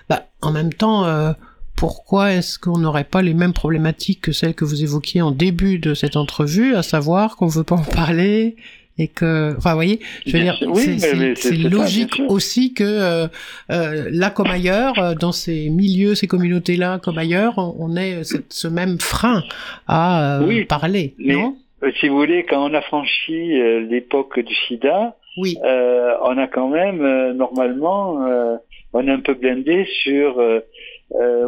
[0.10, 1.32] Bah, en même temps, euh,
[1.76, 5.80] pourquoi est-ce qu'on n'aurait pas les mêmes problématiques que celles que vous évoquiez en début
[5.80, 8.56] de cette entrevue, à savoir qu'on veut pas en parler
[9.00, 13.28] et que, enfin, vous voyez, je veux dire, oui, c'est- ça, logique aussi que euh,
[13.72, 18.24] euh, là comme ailleurs, euh, dans ces milieux, ces communautés-là comme ailleurs, on, on ait
[18.24, 19.42] cette- ce même frein
[19.88, 21.56] à euh, Oui, parler, mais- non?
[22.02, 23.54] Si vous voulez, quand on a franchi
[23.90, 28.18] l'époque du sida, Oui, on a quand même normalement
[28.92, 30.42] on est un peu blindé sur
[31.16, 31.46] euh,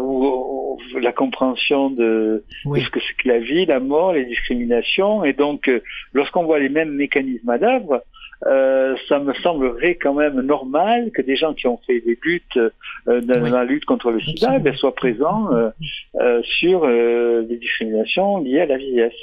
[0.99, 5.24] la compréhension de, oui, de ce que c'est que la vie, la mort, les discriminations,
[5.24, 5.82] et donc euh,
[6.14, 8.03] lorsqu'on voit les mêmes mécanismes à l'œuvre,
[8.47, 12.57] euh, ça me semblerait quand même normal que des gens qui ont fait des luttes
[12.57, 13.51] euh, dans Oui.
[13.51, 18.78] la lutte contre le sida bien, soient présents euh, sur les discriminations liées à la
[18.78, 19.14] vieillesse.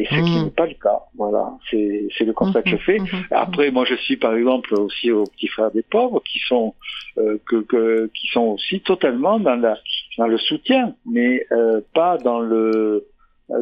[0.00, 0.44] Et ce qui Mm.
[0.44, 1.00] n'est pas le cas.
[1.16, 2.98] Voilà, c'est le constat que je fais.
[2.98, 6.38] Mhm, mhm, Après, moi, je suis par exemple aussi aux petits frères des pauvres qui
[6.50, 6.74] sont
[7.18, 9.74] euh, que, que- qui sont aussi totalement dans la
[10.18, 13.06] dans le soutien, mais euh, pas dans le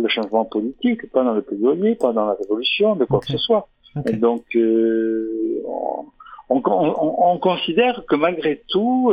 [0.05, 3.39] le changement politique, pas dans le plaidoyer, pas dans la révolution, de quoi que ce
[3.39, 3.65] soit.
[4.11, 6.05] Et donc, euh, on,
[6.51, 6.61] on,
[7.05, 9.11] on- on considère que malgré tout,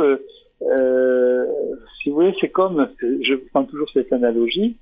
[2.02, 4.76] si vous voulez, c'est comme, je prends toujours cette analogie,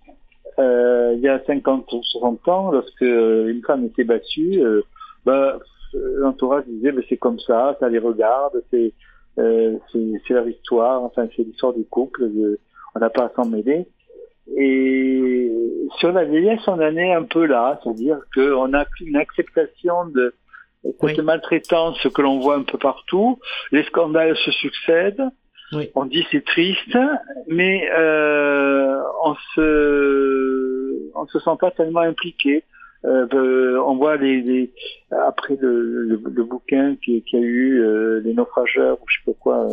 [0.59, 4.83] euh, il y a 50 ou 60 ans, lorsque une femme était battue, euh,
[5.25, 5.59] bah,
[5.95, 8.93] l'entourage disait, mais c'est comme ça, ça les regarde, c'est
[9.39, 9.77] euh,
[10.31, 12.59] leur histoire, enfin c'est l'histoire du couple, de-
[12.95, 13.87] on n'a pas à s'en mêler.
[14.57, 15.51] Et
[15.99, 20.35] sur la vieillesse, on en est un peu là, c'est-à-dire qu'on a une acceptation de
[20.83, 21.23] cette Oui.
[21.23, 23.39] maltraitance que l'on voit un peu partout.
[23.71, 25.23] Les scandales se succèdent.
[25.73, 25.91] Oui.
[25.95, 26.97] On dit c'est triste,
[27.49, 32.65] mais euh, on se on se sent pas tellement impliqué.
[33.05, 34.73] Euh, euh, on voit les, les-
[35.27, 39.33] après le, le, le bouquin qui, qui a eu euh, les naufrageurs ou je sais
[39.33, 39.67] pas quoi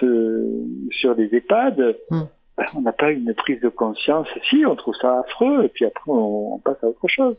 [0.00, 1.96] de- sur les EHPAD.
[2.10, 2.22] Hmm.
[2.74, 4.28] On n'a pas une prise de conscience.
[4.48, 7.34] Si, on trouve ça affreux, et puis après on, on passe à autre chose.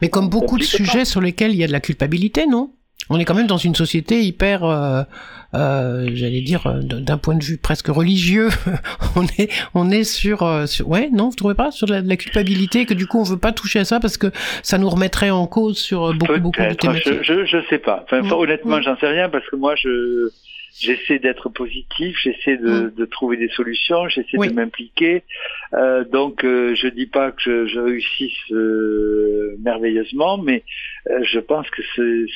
[0.00, 0.66] Mais comme beaucoup de pas.
[0.68, 2.70] sujets sur lesquels il y a de la culpabilité, non?
[3.10, 5.02] On est quand même dans une société hyper, euh,
[5.54, 8.48] euh, j'allais dire, euh, d'un point de vue presque religieux.
[9.16, 11.70] on est, on est sur, euh, sur, ouais, non, vous trouvez pas?
[11.70, 14.28] Sur la, culpabilité que du coup on veut pas toucher à ça parce que
[14.62, 17.22] ça nous remettrait en cause sur beaucoup, beaucoup de Peut-être, thématiques.
[17.22, 18.04] je, je, je sais pas.
[18.06, 18.32] Enfin, Mm.
[18.32, 18.82] honnêtement, Mm.
[18.84, 20.30] j'en sais rien parce que moi, je
[20.80, 24.40] j'essaie d'être positif, j'essaie de, de trouver des solutions, j'essaie Mm.
[24.40, 24.48] Oui.
[24.48, 25.22] de m'impliquer.
[25.74, 30.64] Euh, donc, euh, je dis pas que je, je réussisse euh, merveilleusement, mais
[31.10, 32.26] euh, je pense que c'est,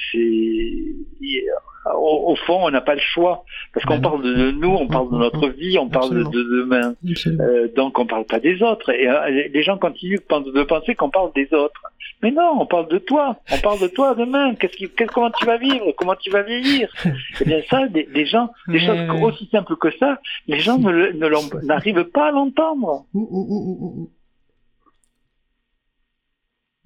[1.94, 4.02] au, au fond, on n'a pas le choix parce qu'on non.
[4.02, 6.30] parle de nous, on parle de Mm, notre vie, on parle de, Absolument.
[6.30, 7.68] de demain.
[7.76, 8.90] Donc on parle pas des autres.
[8.90, 9.08] Et
[9.52, 11.82] les- gens continuent de penser qu'on parle des autres.
[12.22, 13.38] Mais non, on parle de toi.
[13.52, 14.54] On parle de toi demain.
[14.56, 15.92] Qu'est-ce qui, qu'est-ce- comment tu vas vivre?
[15.96, 16.92] Comment tu vas vieillir?
[17.40, 20.78] Eh bien ça, des, des gens, des Mais- choses aussi simples que ça, les gens
[20.78, 23.06] ne, ne n'arrivent pas à l'entendre.
[23.14, 24.10] Ouh, ouh, ouh, ouh, ouh.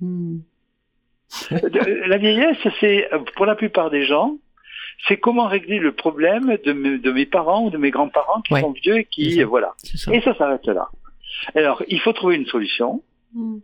[0.00, 0.38] Hmm.
[2.08, 4.36] La vieillesse, c'est pour la plupart des gens,
[5.08, 8.52] c'est comment régler le problème de, me- de mes parents ou de mes grands-parents qui
[8.52, 8.60] Ouais.
[8.60, 9.46] sont vieux et qui, ça.
[9.46, 9.72] voilà.
[9.82, 10.12] Ça.
[10.14, 10.88] Et ça s'arrête là.
[11.54, 13.02] Alors, il faut trouver une solution,
[13.34, 13.60] Hmm.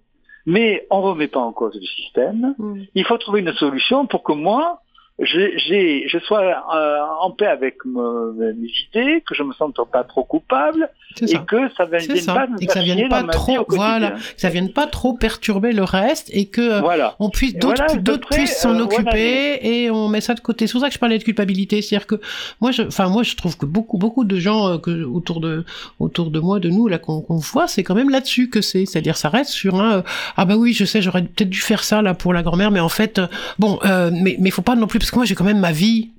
[0.49, 2.55] Mais on remet pas en cause le système.
[2.59, 2.85] Hmm.
[2.95, 4.81] il faut trouver une solution pour que moi,
[5.21, 10.05] j'ai, je sois euh, en paix avec me- mes idées, que je me sente pas
[10.05, 10.89] trop coupable
[11.21, 12.35] et que ça ne vienne ça.
[12.35, 15.73] pas Et que ça faire vienne pas trop, voilà, que ça vienne pas trop perturber
[15.73, 17.17] le reste et que euh, Voilà.
[17.19, 20.41] on puisse d'autres voilà, d'autres puissent s'en euh, occuper voilà, et on met ça de
[20.41, 20.67] côté.
[20.69, 22.21] C'est pour ça que je parlais de culpabilité, c'est-à-dire que
[22.61, 25.65] moi je enfin moi je trouve que beaucoup beaucoup de gens euh, que autour de
[25.99, 28.87] autour de moi de nous là qu'on qu'on voit, c'est quand même là-dessus que c'est,
[28.87, 30.05] c'est-à-dire ça reste sur un
[30.37, 32.81] ah bah oui, je sais, j'aurais peut-être dû faire ça là pour la grand-mère mais
[32.81, 33.21] en fait
[33.59, 35.73] bon euh, mais mais faut pas non plus parce que moi j'ai quand même ma
[35.73, 36.11] vie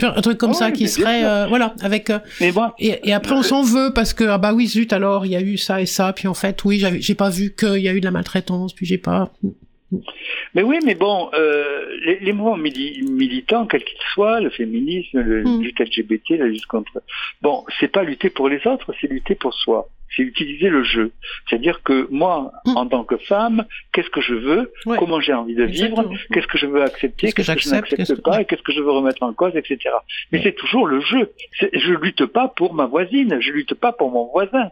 [0.00, 3.34] un truc comme Ouais, ça qui serait euh, voilà avec euh, Mais et, et après,
[3.34, 5.80] on s'en veut parce que ah bah oui zut alors il y a eu ça
[5.82, 8.04] et ça puis en fait oui j'avais j'ai pas vu qu'il y a eu de
[8.06, 9.30] la maltraitance puis j'ai pas
[10.54, 15.20] mais oui, mais bon, euh, les, les mouvements mili- militants, quels qu'ils soient, le féminisme,
[15.20, 15.60] le Mm.
[15.62, 17.02] lutte LGBT, la lutte contre,
[17.42, 19.90] bon, c'est pas lutter pour les autres, c'est lutter pour soi.
[20.16, 21.12] C'est utiliser le jeu.
[21.48, 22.76] C'est-à-dire que moi, Mm.
[22.76, 24.96] en tant que femme, qu'est-ce que je veux, Ouais.
[24.98, 28.40] comment j'ai envie de vivre, qu'est-ce que je veux accepter, Qu'est-ce que je n'accepte pas,
[28.40, 29.78] et qu'est-ce que je veux remettre en cause, etc.
[30.30, 30.44] Mais Ouais.
[30.44, 31.30] c'est toujours le jeu.
[31.72, 34.68] Je lutte pas pour ma voisine, je lutte pas pour mon voisin.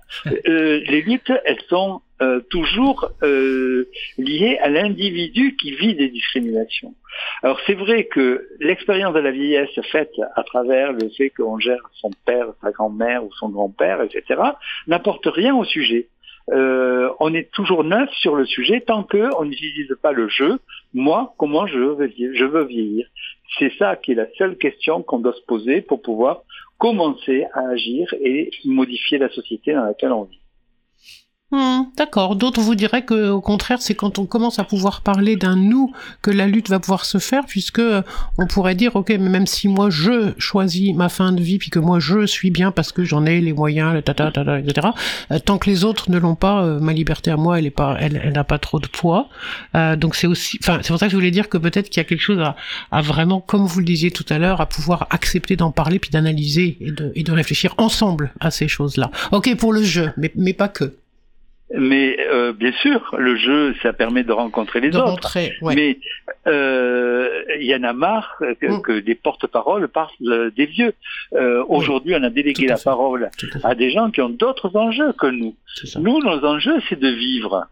[0.47, 3.89] Euh, les luttes, elles sont euh, toujours euh,
[4.19, 6.95] liées à l'individu qui vit des discriminations.
[7.43, 11.83] Alors c'est vrai que l'expérience de la vieillesse faite à travers le fait qu'on gère
[11.95, 14.41] son père, sa grand-mère ou son grand-père, etc.,
[14.87, 16.09] n'apporte rien au sujet.
[16.51, 20.59] Euh, on est toujours neuf sur le sujet tant qu'on n'utilise pas le jeu.
[20.95, 23.07] Moi, comment je je veux vieillir?
[23.59, 26.43] C'est ça qui est la seule question qu'on doit se poser pour pouvoir
[26.79, 30.40] commencer à agir et modifier la société dans laquelle on vit.
[31.53, 32.37] Hmm, D'accord.
[32.37, 35.93] D'autres vous diraient que, au contraire, c'est quand on commence à pouvoir parler d'un nous
[36.23, 38.03] que la lutte va pouvoir se faire, puisque euh,
[38.39, 41.71] on pourrait dire, ok, mais même si moi je choisis ma fin de vie, puis
[41.71, 44.89] que moi je suis bien parce que j'en ai les moyens, le tata, tata, etc.
[45.33, 48.45] euh, tant que les autres ne l'ont pas, euh, ma liberté à moi, elle n'a
[48.45, 49.29] pas trop de poids.
[49.75, 52.05] Donc c'est aussi, enfin, c'est pour ça que je voulais dire que peut-être qu'il y
[52.05, 52.41] a quelque chose
[52.93, 56.11] à, vraiment, comme vous le disiez tout à l'heure, à pouvoir accepter d'en parler, puis
[56.11, 59.11] d'analyser et de, réfléchir ensemble à ces choses-là.
[59.33, 60.95] Ok, pour le jeu, mais pas que.
[61.73, 65.37] Mais euh, bien sûr, le jeu, ça permet de rencontrer les De autres.
[65.63, 65.75] ouais.
[65.75, 65.99] Mais
[66.47, 67.29] euh,
[67.61, 68.83] il y en a marre que, Mm.
[68.83, 70.93] que des porte-paroles parlent euh, des vieux.
[71.35, 72.85] Euh, Aujourd'hui, on a délégué la fait.
[72.85, 73.31] parole
[73.63, 75.55] à des gens qui ont d'autres enjeux que nous.
[75.97, 77.67] Nous, nos enjeux, c'est de vivre.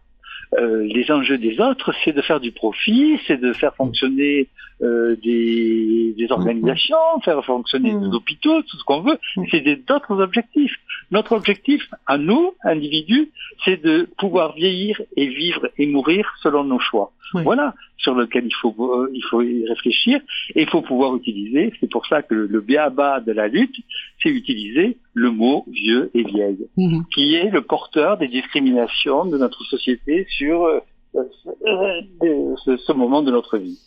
[0.57, 4.47] Euh, les enjeux des autres, c'est de faire du profit, c'est de faire fonctionner
[4.81, 9.19] euh, des, des organisations, faire fonctionner des hôpitaux, tout ce qu'on veut.
[9.37, 9.45] Mhm.
[9.51, 10.75] C'est d'autres objectifs.
[11.11, 13.29] Notre objectif, à nous, individus,
[13.63, 17.11] c'est de pouvoir vieillir et vivre et mourir selon nos choix.
[17.35, 17.43] Oui.
[17.43, 20.19] Voilà sur lequel il faut euh, il faut y réfléchir
[20.55, 21.73] et il faut pouvoir utiliser.
[21.79, 23.75] C'est pour ça que le, le béaba de la lutte,
[24.23, 27.03] c'est utiliser le mot vieux et vieille Mhm.
[27.13, 30.79] qui est le porteur des discriminations de notre société sur euh,
[31.15, 33.79] euh, ce, ce moment de notre vie.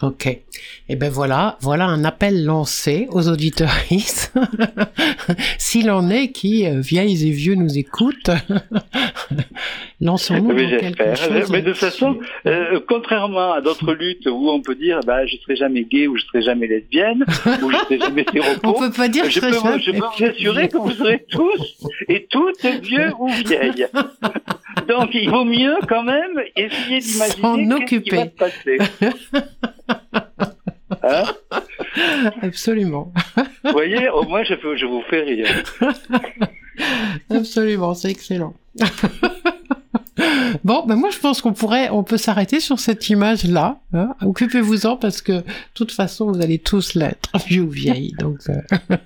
[0.00, 0.26] Ok.
[0.88, 3.72] Et ben voilà, voilà un appel lancé aux auditeurs.
[5.58, 8.30] S'il en est qui, euh, vieilles et vieux, nous écoutent,
[10.00, 11.50] lançons-nous quelque chose.
[11.50, 15.36] Mais de toute façon, euh, contrairement à d'autres luttes où on peut dire bah, je
[15.38, 17.24] serai jamais gay ou je serai jamais lesbienne
[17.62, 20.24] ou je serai jamais On séropo, peut pas dire je peux, vous, je peux vous
[20.24, 21.76] assurer que vous serez tous
[22.08, 23.86] et toutes vieux ou vieilles.
[24.88, 28.78] Donc il vaut mieux quand même essayer d'imaginer ce qui va se passer.
[31.08, 31.24] Hein
[32.42, 33.12] Absolument.
[33.64, 35.48] vous voyez, au moins je, peux, je vous fais rire.
[37.30, 38.54] Absolument, c'est excellent.
[40.64, 43.78] Bon, ben moi je pense qu'on pourrait, on peut s'arrêter sur cette image-là.
[43.92, 44.14] hein.
[44.24, 45.44] Occupez-vous-en parce que de
[45.74, 48.12] toute façon vous allez tous l'être, vieux ou vieille.
[48.18, 48.96] Donc, euh,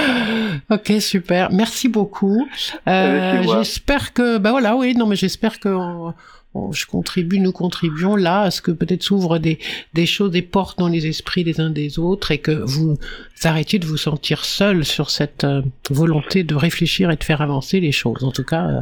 [0.70, 1.52] ok, super.
[1.52, 2.46] Merci beaucoup.
[2.88, 6.14] Euh, j'espère que, bah voilà, oui, non, mais j'espère que on-
[6.54, 9.58] on- je contribue, nous contribuons là à ce que peut-être s'ouvrent des
[9.94, 12.98] des choses, des portes dans les esprits des uns des autres et que vous
[13.44, 17.80] arrêtiez de vous sentir seul sur cette euh, volonté de réfléchir et de faire avancer
[17.80, 18.22] les choses.
[18.24, 18.80] En tout cas, euh,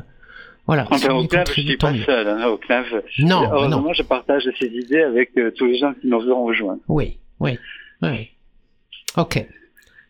[0.66, 0.84] voilà.
[0.86, 2.28] si Enfin, on au CNAV, je contribue, suis pas seul.
[2.28, 3.92] Hein, au CNAV, Non, heureusement, non.
[3.92, 6.78] je partage ces idées avec euh, tous les gens qui nous ont rejoints.
[6.88, 7.58] Oui, oui,
[8.02, 8.28] oui.
[9.16, 9.44] Ok,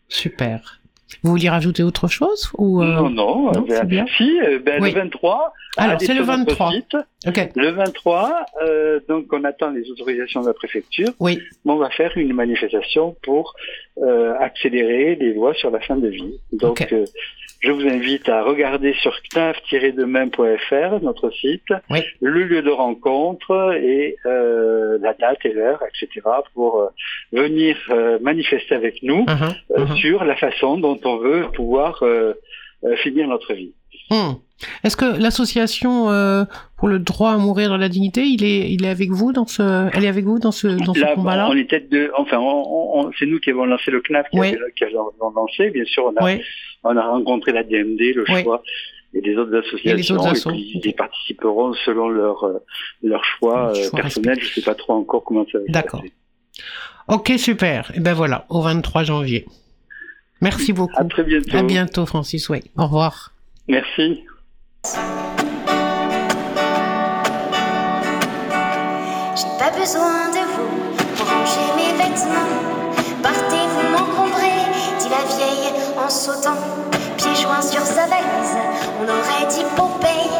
[0.09, 0.80] super.
[1.23, 4.05] Vous vouliez rajouter autre chose ou euh, non, non, non, ben, c'est bien.
[4.17, 4.91] si, euh, ben, Oui.
[4.91, 5.53] le 23.
[5.77, 6.71] Alors, c'est le sur notre 23.
[6.71, 6.95] site.
[7.27, 11.09] Ok, Le 23, euh, donc on attend les autorisations de la préfecture.
[11.19, 13.53] oui, mais on va faire une manifestation pour
[13.99, 16.33] euh, accélérer les lois sur la fin de vie.
[16.53, 16.93] Donc, Ok.
[17.61, 21.99] Je vous invite à regarder sur knaf-demain.fr, notre site, Oui.
[22.19, 26.87] le lieu de rencontre et euh, la date et l'heure, etc., pour euh,
[27.31, 29.95] venir euh, manifester avec nous uh-huh, euh, uh-huh.
[29.95, 32.03] sur la façon dont on veut pouvoir
[33.03, 33.73] finir notre vie.
[34.11, 34.33] Hmm.
[34.83, 36.43] Est-ce que l'association euh,
[36.77, 39.47] pour le droit à mourir dans la dignité, il est, il est avec vous dans
[39.47, 41.49] ce, elle est avec vous dans ce, dans ce Là, combat-là?
[41.49, 44.39] on était deux, enfin, on, on- on- c'est nous qui avons lancé le CNAF, qui,
[44.39, 44.55] Oui.
[44.83, 45.71] avons lancé.
[45.71, 46.41] Bien sûr, on a, Oui,
[46.83, 48.43] on a rencontré la DMD, le Oui.
[48.43, 48.61] choix
[49.15, 50.49] et les autres associations, autres et, assos.
[50.51, 52.59] puis ils participeront selon leur euh,
[53.01, 54.37] leur choix, euh, choix personnel.
[54.39, 56.01] Je sais pas trop encore comment ça va se D'accord.
[56.01, 56.13] passer.
[57.07, 57.91] ok, super.
[57.95, 59.45] Et ben voilà, au 23 janvier.
[60.39, 60.93] Merci beaucoup.
[60.97, 61.57] À très bientôt.
[61.57, 62.47] À bientôt, Francis.
[62.49, 62.59] Oui.
[62.77, 63.33] Au revoir.
[63.67, 64.25] Merci.
[69.35, 72.51] J'ai pas besoin de vous pour ranger mes vêtements.
[73.21, 74.65] Partez, vous m'encombrez,
[74.99, 75.71] dit la vieille
[76.03, 76.57] en sautant.
[77.17, 78.57] Pieds joints sur sa valise,
[78.99, 80.31] on aurait dit Popeye.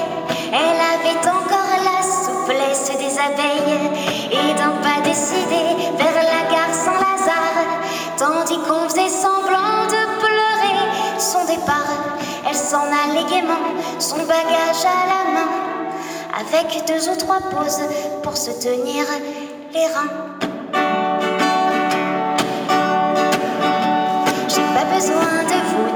[0.52, 3.92] Elle avait encore la souplesse des abeilles
[4.32, 5.81] et d'un pas décidé
[12.72, 13.44] s'en allait
[14.00, 15.52] son bagage à la main
[16.40, 17.82] avec deux ou trois pauses
[18.24, 19.04] pour se tenir
[19.74, 20.14] les reins.
[24.48, 25.91] J'ai pas besoin de vous,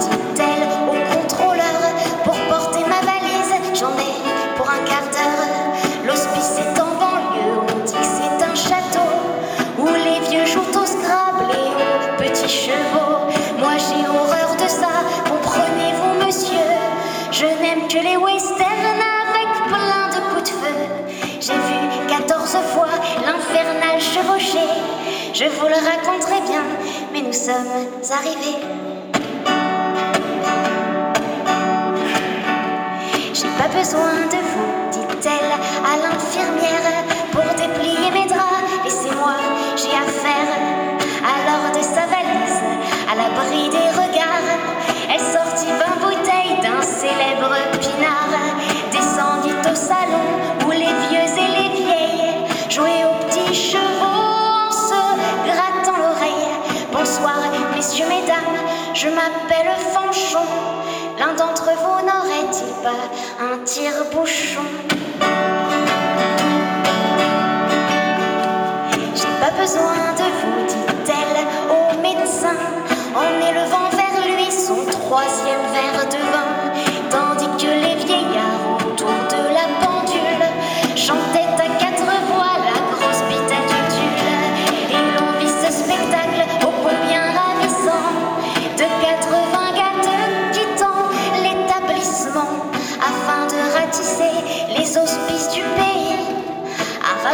[25.36, 26.64] je vous le raconterai bien,
[27.12, 27.68] mais nous sommes
[28.10, 28.64] arrivés.
[33.34, 35.52] J'ai pas besoin de vous, dit-elle
[35.84, 37.05] à l'infirmière,
[59.48, 60.46] Fanchon.
[61.20, 63.02] L'un d'entre vous n'aurait-il pas
[63.40, 64.62] un tire-bouchon?
[69.16, 72.58] J'ai pas besoin de vous, dit-elle au médecin,
[73.16, 75.45] en élevant vers lui son troisième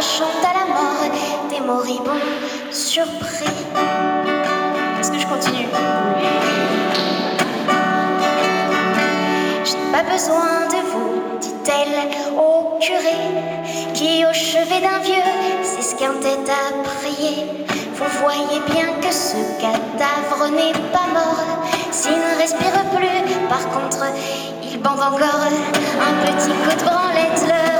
[0.02, 1.04] arrachant à la mort
[1.48, 2.10] des moribonds
[2.70, 3.44] surpris.
[4.98, 5.68] Est-ce que je continue?
[9.64, 13.16] J'ai pas besoin de vous, dit-elle au curé,
[13.94, 17.64] qui au chevet d'un vieux s'esquintait à prier.
[17.94, 21.44] Vous voyez bien que ce cadavre n'est pas mort,
[21.92, 24.04] s'il ne respire plus, par contre,
[24.64, 25.46] il bande encore.
[25.46, 27.71] Un petit coup de branlette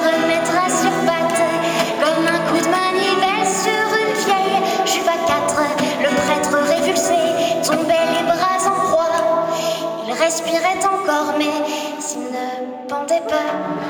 [10.43, 13.82] respirait encore, mais s'il ne pendait pas.